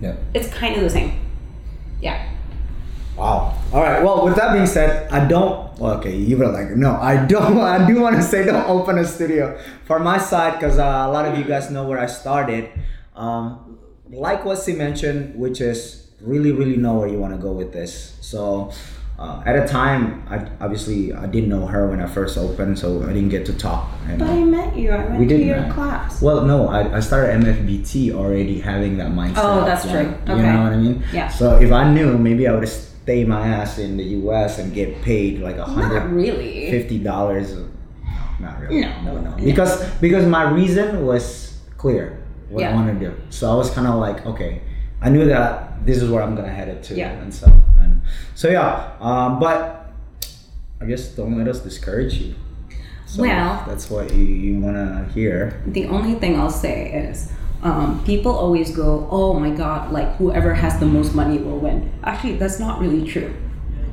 Yeah. 0.00 0.16
It's 0.34 0.48
kind 0.52 0.76
of 0.76 0.82
the 0.82 0.90
same. 0.90 1.20
Yeah. 2.00 2.30
Wow. 3.16 3.58
All 3.72 3.82
right. 3.82 4.02
Well, 4.02 4.24
with 4.24 4.36
that 4.36 4.52
being 4.52 4.66
said, 4.66 5.10
I 5.10 5.26
don't. 5.26 5.78
Well, 5.78 5.98
okay, 5.98 6.14
you 6.14 6.36
were 6.36 6.48
like, 6.48 6.70
no, 6.76 6.96
I 6.96 7.24
don't. 7.24 7.58
I 7.76 7.86
do 7.86 8.00
want 8.00 8.16
to 8.16 8.22
say 8.22 8.44
don't 8.44 8.68
open 8.68 8.98
a 8.98 9.06
studio 9.06 9.58
for 9.84 9.98
my 9.98 10.18
side 10.18 10.54
because 10.54 10.78
uh, 10.78 11.04
a 11.06 11.10
lot 11.10 11.26
of 11.26 11.38
you 11.38 11.44
guys 11.44 11.70
know 11.70 11.86
where 11.86 11.98
I 11.98 12.06
started. 12.06 12.70
Um, 13.14 13.78
like 14.10 14.44
what 14.44 14.62
she 14.62 14.72
mentioned, 14.72 15.34
which 15.34 15.60
is 15.60 16.08
really 16.20 16.52
really 16.52 16.76
know 16.76 16.94
where 16.94 17.08
you 17.08 17.18
want 17.18 17.34
to 17.34 17.40
go 17.40 17.52
with 17.52 17.72
this. 17.72 18.16
So. 18.20 18.72
Uh, 19.20 19.42
at 19.44 19.54
a 19.54 19.68
time, 19.68 20.22
I 20.30 20.48
obviously 20.64 21.12
I 21.12 21.26
didn't 21.26 21.50
know 21.50 21.66
her 21.66 21.90
when 21.90 22.00
I 22.00 22.06
first 22.06 22.38
opened, 22.38 22.78
so 22.78 23.02
I 23.04 23.12
didn't 23.12 23.28
get 23.28 23.44
to 23.46 23.52
talk. 23.52 23.90
And, 24.08 24.18
But 24.18 24.30
I 24.30 24.42
met 24.44 24.74
you. 24.74 24.92
I 24.92 25.04
went 25.04 25.20
We 25.20 25.26
to 25.28 25.36
your 25.36 25.60
met. 25.60 25.74
class. 25.74 26.22
well, 26.22 26.40
no, 26.46 26.68
I, 26.68 26.96
I 26.96 27.00
started 27.00 27.36
MFBT 27.44 28.12
already 28.14 28.60
having 28.60 28.96
that 28.96 29.10
mindset. 29.12 29.34
Oh, 29.44 29.62
that's 29.66 29.84
like, 29.84 29.92
true. 29.92 30.34
You 30.34 30.40
Okay. 30.40 30.52
know 30.52 30.62
what 30.62 30.72
I 30.72 30.76
mean? 30.78 31.04
Yeah. 31.12 31.28
So 31.28 31.58
if 31.60 31.70
I 31.70 31.92
knew, 31.92 32.16
maybe 32.16 32.48
I 32.48 32.52
would 32.52 32.62
have 32.62 32.72
stayed 32.72 33.28
my 33.28 33.46
ass 33.46 33.76
in 33.78 33.98
the 33.98 34.04
U.S. 34.24 34.58
and 34.58 34.72
get 34.72 35.02
paid 35.02 35.40
like 35.42 35.58
a 35.58 35.64
hundred 35.64 36.04
really. 36.16 36.70
fifty 36.70 36.98
dollars. 36.98 37.54
Not 38.40 38.58
really. 38.58 38.80
No. 38.80 39.02
no, 39.04 39.20
no. 39.20 39.36
No. 39.36 39.44
Because 39.44 39.84
because 40.00 40.24
my 40.24 40.48
reason 40.50 41.04
was 41.04 41.58
clear 41.76 42.22
what 42.48 42.64
I 42.64 42.68
Yeah. 42.68 42.74
want 42.74 42.98
to 42.98 43.06
do. 43.08 43.14
So 43.28 43.52
I 43.52 43.54
was 43.54 43.70
kind 43.70 43.86
of 43.86 43.96
like, 43.96 44.24
okay, 44.24 44.62
I 45.02 45.10
knew 45.10 45.26
that 45.26 45.69
this 45.84 46.02
is 46.02 46.10
where 46.10 46.22
I'm 46.22 46.34
gonna 46.36 46.48
head 46.52 46.68
it 46.68 46.82
to, 46.84 46.94
Yeah. 46.94 47.10
and 47.12 47.32
so 47.32 47.46
and 47.80 48.02
so 48.34 48.48
yeah. 48.50 48.90
Um, 49.00 49.38
but 49.40 49.92
I 50.80 50.86
guess 50.86 51.08
don't 51.08 51.36
let 51.36 51.48
us 51.48 51.60
discourage 51.60 52.14
you. 52.14 52.34
So 53.06 53.22
Well- 53.22 53.64
that's 53.66 53.90
what 53.90 54.12
you, 54.14 54.24
you 54.24 54.60
wanna 54.60 55.06
hear. 55.14 55.60
The 55.66 55.86
only 55.86 56.14
thing 56.14 56.38
I'll 56.38 56.50
say 56.50 56.92
is 56.92 57.30
um, 57.62 58.02
people 58.06 58.32
always 58.32 58.74
go, 58.74 59.06
oh 59.10 59.34
my 59.38 59.50
god, 59.50 59.92
like 59.92 60.16
whoever 60.16 60.54
has 60.54 60.78
the 60.80 60.86
most 60.86 61.14
money 61.14 61.36
will 61.38 61.58
win. 61.58 61.90
Actually, 62.04 62.36
that's 62.36 62.58
not 62.58 62.80
really 62.80 63.04
true. 63.06 63.32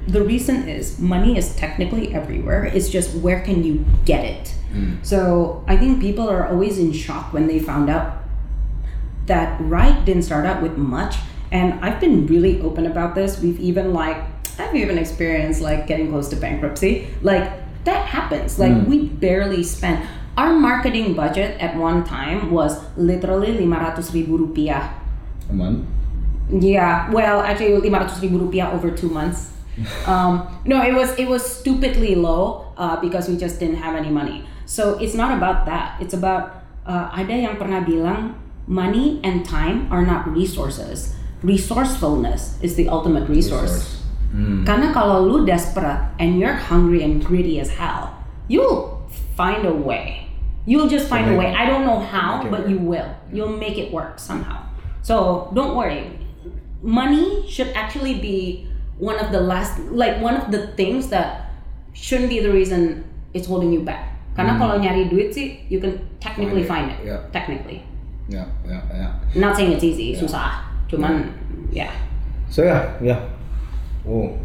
The 0.08 0.22
reason 0.24 0.70
is 0.70 1.00
money 1.00 1.38
is 1.38 1.53
technically 1.58 2.13
everywhere, 2.13 2.63
it's 2.63 2.88
just 2.89 3.13
where 3.15 3.41
can 3.41 3.63
you 3.65 3.84
get 4.06 4.24
it? 4.24 4.53
So 5.01 5.63
I 5.67 5.75
think 5.75 6.00
people 6.00 6.29
are 6.29 6.48
always 6.48 6.77
in 6.77 6.91
shock 6.94 7.34
when 7.34 7.48
they 7.48 7.58
found 7.60 7.89
out 7.89 8.17
that 9.25 9.60
Right 9.60 10.06
didn't 10.06 10.24
start 10.24 10.46
out 10.46 10.62
with 10.62 10.77
much. 10.77 11.15
And 11.51 11.80
I've 11.86 12.00
been 12.00 12.27
really 12.27 12.62
open 12.62 12.86
about 12.86 13.16
this. 13.16 13.39
We've 13.39 13.60
even 13.60 13.94
like 13.94 14.18
I've 14.60 14.75
even 14.75 14.98
experienced 14.98 15.62
like 15.62 15.88
getting 15.88 16.10
close 16.10 16.30
to 16.30 16.36
bankruptcy. 16.36 17.08
Like 17.22 17.51
that 17.86 18.06
happens. 18.08 18.60
Like 18.60 18.75
we 18.88 19.08
barely 19.08 19.63
spent 19.63 20.06
our 20.38 20.54
marketing 20.54 21.13
budget 21.16 21.60
at 21.60 21.75
one 21.75 22.04
time 22.04 22.51
was 22.51 22.77
literally 22.96 23.58
500 23.58 24.13
ribu 24.13 24.38
rupiah. 24.38 24.94
A 25.50 25.54
month. 25.54 25.88
Yeah, 26.50 27.10
well, 27.12 27.42
actually 27.42 27.80
500 27.89 28.22
ribu 28.22 28.39
rupiah 28.39 28.74
over 28.74 28.92
two 28.92 29.10
months. 29.10 29.51
Um, 30.10 30.50
no, 30.66 30.82
it 30.82 30.89
was 30.98 31.13
it 31.22 31.30
was 31.30 31.46
stupidly 31.46 32.18
low 32.18 32.74
uh, 32.82 32.98
because 32.98 33.30
we 33.30 33.38
just 33.38 33.62
didn't 33.62 33.77
have 33.77 33.94
any 33.94 34.10
money. 34.10 34.42
So 34.66 34.98
it's 34.98 35.13
not 35.13 35.38
about 35.38 35.70
that. 35.70 36.01
It's 36.01 36.18
about 36.18 36.66
uh, 36.82 37.13
ada 37.13 37.38
yang 37.46 37.62
pernah 37.62 37.86
bilang 37.86 38.34
money 38.66 39.22
and 39.22 39.46
time 39.46 39.86
are 39.94 40.01
not 40.01 40.25
resources. 40.25 41.13
Resourcefulness 41.44 42.58
is 42.62 42.75
the 42.75 42.89
ultimate 42.89 43.29
resource. 43.29 44.01
Mm. 44.34 44.65
Karena 44.67 44.91
kalau 44.91 45.24
lu 45.24 45.46
desperate 45.48 46.01
and 46.20 46.36
you're 46.41 46.58
hungry 46.58 47.01
and 47.06 47.24
greedy 47.24 47.62
as 47.62 47.72
hell, 47.77 48.12
you'll 48.51 49.06
find 49.38 49.63
a 49.63 49.72
way. 49.74 50.27
You'll 50.67 50.91
just 50.91 51.08
find 51.08 51.32
a 51.32 51.36
way. 51.39 51.56
I 51.56 51.63
don't 51.63 51.88
know 51.88 52.03
how, 52.03 52.44
but 52.51 52.67
you 52.67 52.75
will. 52.75 53.08
You'll 53.32 53.56
make 53.56 53.79
it 53.79 53.88
work 53.96 54.20
somehow. 54.20 54.67
So 55.00 55.48
don't 55.56 55.79
worry. 55.79 56.12
Money 56.84 57.48
should 57.48 57.72
actually 57.72 58.20
be 58.20 58.67
one 59.00 59.15
of 59.15 59.32
the 59.32 59.39
last, 59.39 59.79
like 59.96 60.20
one 60.20 60.36
of 60.36 60.51
the 60.51 60.75
things 60.75 61.08
that 61.15 61.56
shouldn't 61.96 62.27
be 62.27 62.44
the 62.44 62.51
reason 62.51 63.08
it's 63.32 63.48
holding 63.48 63.72
you 63.72 63.79
back. 63.88 64.20
Karena 64.36 64.60
kalau 64.60 64.75
nyari 64.77 65.08
duit 65.08 65.32
sih, 65.32 65.63
you 65.72 65.79
can 65.79 65.96
technically 66.20 66.67
Hmm. 66.67 66.75
Find 66.75 66.86
find 66.91 67.00
it, 67.00 67.00
it. 67.00 67.08
yeah. 67.15 67.22
Technically. 67.32 67.79
Yeah, 68.27 68.46
yeah, 68.67 68.84
yeah. 68.91 69.12
Not 69.39 69.56
saying 69.56 69.72
it's 69.72 69.88
easy, 69.88 70.12
susah. 70.20 70.66
Cuman, 70.89 71.34
yeah. 71.72 71.91
So 72.50 72.63
yeah, 72.63 72.98
yeah. 73.01 73.29
Oh, 74.08 74.38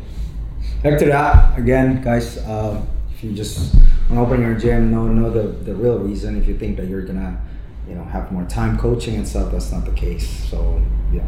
back 0.82 0.98
to 0.98 1.06
that 1.06 1.58
again, 1.58 2.02
guys. 2.02 2.38
Um, 2.46 2.86
if 3.14 3.22
you 3.22 3.32
just 3.32 3.74
want 4.10 4.14
to 4.14 4.20
open 4.20 4.40
your 4.42 4.54
gym, 4.54 4.90
know 4.90 5.06
know 5.06 5.30
the 5.30 5.48
the 5.64 5.74
real 5.74 5.98
reason. 5.98 6.36
If 6.40 6.48
you 6.48 6.58
think 6.58 6.76
that 6.76 6.88
you're 6.88 7.02
gonna, 7.02 7.40
you 7.88 7.94
know, 7.94 8.04
have 8.04 8.32
more 8.32 8.44
time 8.44 8.76
coaching 8.76 9.16
and 9.16 9.26
stuff, 9.26 9.52
that's 9.52 9.70
not 9.70 9.84
the 9.84 9.92
case. 9.92 10.28
So 10.50 10.82
yeah, 11.12 11.22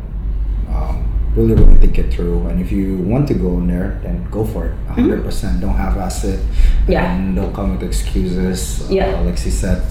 um, 0.68 1.14
really, 1.36 1.54
really 1.54 1.76
think 1.76 1.98
it 1.98 2.12
through. 2.12 2.46
And 2.48 2.60
if 2.60 2.72
you 2.72 2.98
want 2.98 3.28
to 3.28 3.34
go 3.34 3.58
in 3.58 3.66
there, 3.66 4.00
then 4.02 4.28
go 4.30 4.44
for 4.44 4.66
it. 4.66 4.74
100 4.86 5.22
percent. 5.24 5.60
Don't 5.60 5.74
have 5.74 5.96
it. 6.24 6.40
Yeah. 6.88 7.14
And 7.14 7.36
don't 7.36 7.54
come 7.54 7.72
with 7.72 7.82
excuses. 7.82 8.90
Yeah. 8.90 9.06
Uh, 9.06 9.24
Lexi 9.24 9.50
said, 9.50 9.82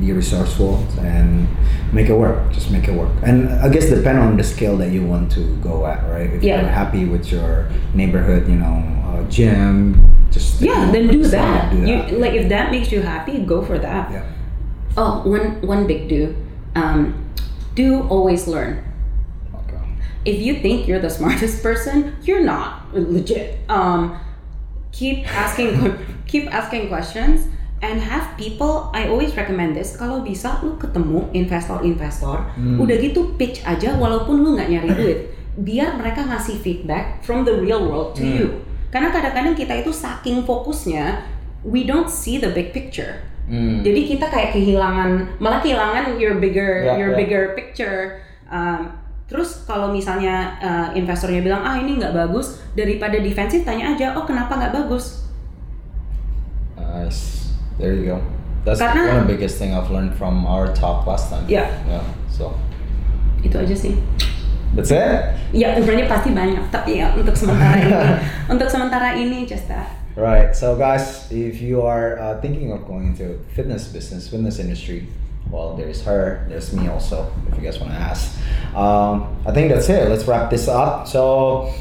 be 0.00 0.12
resourceful 0.12 0.84
and 1.00 1.46
make 1.92 2.08
it 2.08 2.14
work. 2.14 2.50
Just 2.52 2.70
make 2.70 2.88
it 2.88 2.94
work. 2.94 3.10
And 3.22 3.48
I 3.50 3.68
guess 3.68 3.88
depend 3.88 4.18
on 4.18 4.36
the 4.36 4.44
scale 4.44 4.76
that 4.78 4.90
you 4.90 5.04
want 5.04 5.30
to 5.32 5.40
go 5.62 5.86
at, 5.86 6.02
right? 6.10 6.30
If 6.32 6.42
Yeah. 6.42 6.60
you're 6.62 6.70
happy 6.70 7.04
with 7.04 7.30
your 7.30 7.68
neighborhood, 7.94 8.48
you 8.48 8.56
know, 8.56 8.82
uh, 9.06 9.22
gym, 9.28 10.00
just 10.30 10.60
Yeah, 10.60 10.90
then 10.90 11.08
do 11.08 11.22
that. 11.24 11.70
do 11.72 11.78
You, 11.78 11.96
that. 12.02 12.18
like 12.20 12.32
if 12.34 12.48
that 12.48 12.70
makes 12.70 12.90
you 12.90 13.02
happy, 13.02 13.38
go 13.44 13.62
for 13.62 13.78
that. 13.78 14.10
yeah. 14.10 14.22
Oh, 14.96 15.22
one 15.24 15.60
one 15.62 15.86
big 15.86 16.08
do. 16.08 16.34
Um, 16.74 17.14
do 17.74 18.02
always 18.08 18.46
learn. 18.48 18.82
Okay. 19.54 19.80
If 20.24 20.40
you 20.40 20.60
think 20.60 20.86
you're 20.88 21.00
the 21.00 21.08
smartest 21.10 21.62
person, 21.62 22.16
you're 22.22 22.42
not 22.44 22.92
legit. 22.94 23.58
Um, 23.68 24.18
keep 24.92 25.24
asking 25.34 25.96
keep 26.26 26.52
asking 26.52 26.88
questions 26.88 27.46
and 27.82 27.98
have 27.98 28.38
people. 28.38 28.88
I 28.94 29.10
always 29.10 29.34
recommend 29.34 29.74
this. 29.74 29.98
Kalau 29.98 30.22
bisa 30.22 30.62
lu 30.62 30.78
ketemu 30.78 31.28
investor-investor, 31.34 32.54
Hmm. 32.54 32.78
udah 32.78 32.96
gitu 32.96 33.34
pitch 33.34 33.66
aja 33.66 33.98
walaupun 33.98 34.40
lu 34.40 34.54
nggak 34.54 34.70
nyari 34.70 34.90
duit. 34.94 35.18
Biar 35.58 35.98
mereka 35.98 36.24
ngasih 36.24 36.62
feedback 36.62 37.20
from 37.20 37.44
the 37.44 37.52
real 37.52 37.84
world 37.84 38.14
to 38.16 38.24
Hmm. 38.24 38.34
you. 38.38 38.46
Karena 38.88 39.10
kadang-kadang 39.10 39.58
kita 39.58 39.74
itu 39.82 39.90
saking 39.90 40.46
fokusnya, 40.46 41.26
we 41.66 41.82
don't 41.82 42.08
see 42.08 42.38
the 42.38 42.48
big 42.52 42.70
picture. 42.70 43.24
Mm. 43.48 43.82
Jadi 43.82 44.00
kita 44.06 44.30
kayak 44.30 44.54
kehilangan, 44.54 45.40
malah 45.42 45.58
kehilangan 45.58 46.14
your 46.20 46.38
bigger, 46.38 46.86
Yeah, 46.86 46.94
your 46.94 47.10
yeah. 47.12 47.18
bigger 47.18 47.42
picture. 47.58 48.22
Um, 48.52 48.94
terus 49.26 49.64
kalau 49.66 49.90
misalnya 49.90 50.54
uh, 50.60 50.88
investornya 50.94 51.42
bilang 51.42 51.64
ah 51.64 51.74
ini 51.74 51.98
nggak 51.98 52.14
bagus, 52.14 52.62
daripada 52.78 53.18
defensif 53.18 53.66
tanya 53.66 53.96
aja, 53.96 54.14
oh 54.14 54.22
kenapa 54.28 54.54
nggak 54.60 54.76
bagus? 54.76 55.26
Nice. 56.78 57.41
There 57.82 57.98
you 57.98 58.06
go. 58.14 58.22
That's 58.62 58.78
Karena- 58.78 59.10
one 59.10 59.16
of 59.18 59.26
the 59.26 59.32
biggest 59.34 59.58
thing 59.58 59.74
I've 59.74 59.90
learned 59.90 60.14
from 60.14 60.46
our 60.46 60.70
talk 60.70 61.02
last 61.02 61.34
time. 61.34 61.50
Yeah. 61.50 61.66
Yeah. 61.90 62.06
So 62.30 62.54
Itu 63.42 63.58
aja 63.58 63.74
sih. 63.74 63.98
that's 64.78 64.94
it. 64.94 65.34
Ya 65.50 65.74
sebenarnya 65.74 66.06
pasti 66.06 66.30
banyak, 66.30 66.70
tapi 66.70 67.02
ya 67.02 67.10
untuk 67.18 67.34
sementara 67.34 67.74
ini, 67.82 67.90
untuk 68.54 68.70
sementara 68.70 69.18
ini 69.18 69.42
just 69.44 69.66
that. 69.66 69.90
Right. 70.14 70.54
So, 70.54 70.76
guys, 70.76 71.26
if 71.32 71.58
you 71.64 71.80
are 71.82 72.20
uh, 72.20 72.36
thinking 72.38 72.70
of 72.70 72.84
going 72.86 73.16
into 73.16 73.40
fitness 73.56 73.88
business, 73.88 74.28
fitness 74.28 74.60
industry, 74.60 75.08
well, 75.48 75.72
there's 75.74 76.04
her, 76.04 76.44
there's 76.52 76.70
me 76.76 76.86
also. 76.86 77.32
If 77.48 77.56
you 77.56 77.64
guys 77.64 77.80
want 77.80 77.96
to 77.96 77.98
ask, 77.98 78.36
um, 78.76 79.32
I 79.48 79.50
think 79.56 79.72
that's 79.72 79.88
it. 79.88 80.06
Let's 80.12 80.28
wrap 80.28 80.52
this 80.52 80.68
up. 80.68 81.08
So, 81.08 81.72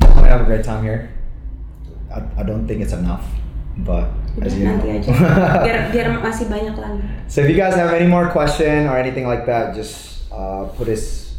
I 0.00 0.30
have 0.30 0.40
a 0.42 0.48
great 0.48 0.62
time 0.62 0.86
here. 0.86 1.10
I, 2.08 2.22
I 2.38 2.42
don't 2.46 2.70
think 2.70 2.86
it's 2.86 2.94
enough, 2.94 3.26
but 3.82 4.06
Nanti 4.38 4.88
aja. 4.88 5.12
Biar 5.66 5.78
biar 5.92 6.06
masih 6.20 6.48
banyak 6.48 6.74
lagi. 6.76 7.00
So 7.28 7.44
if 7.44 7.52
you 7.52 7.56
guys 7.56 7.74
have 7.76 7.92
any 7.92 8.08
more 8.08 8.32
question 8.32 8.88
or 8.88 8.96
anything 8.96 9.28
like 9.28 9.44
that, 9.46 9.76
just 9.76 10.24
uh, 10.32 10.68
put 10.76 10.88
us 10.88 11.36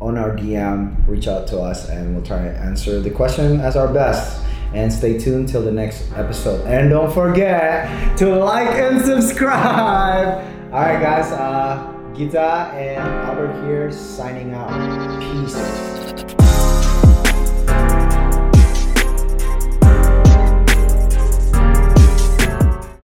on 0.00 0.18
our 0.18 0.34
DM, 0.36 0.96
reach 1.08 1.28
out 1.28 1.46
to 1.48 1.60
us, 1.62 1.88
and 1.88 2.14
we'll 2.14 2.26
try 2.26 2.42
to 2.42 2.52
answer 2.58 3.00
the 3.00 3.10
question 3.10 3.60
as 3.60 3.76
our 3.76 3.88
best. 3.88 4.42
And 4.74 4.92
stay 4.92 5.16
tuned 5.16 5.48
till 5.48 5.62
the 5.62 5.72
next 5.72 6.10
episode. 6.18 6.66
And 6.66 6.90
don't 6.90 7.08
forget 7.14 7.88
to 8.18 8.34
like 8.36 8.68
and 8.76 9.00
subscribe. 9.00 10.42
All 10.74 10.82
right, 10.82 11.00
guys. 11.00 11.32
Uh, 11.32 11.96
Gita 12.12 12.72
and 12.74 13.00
Albert 13.24 13.54
here 13.64 13.92
signing 13.92 14.52
out. 14.52 14.74
Peace. 15.22 15.95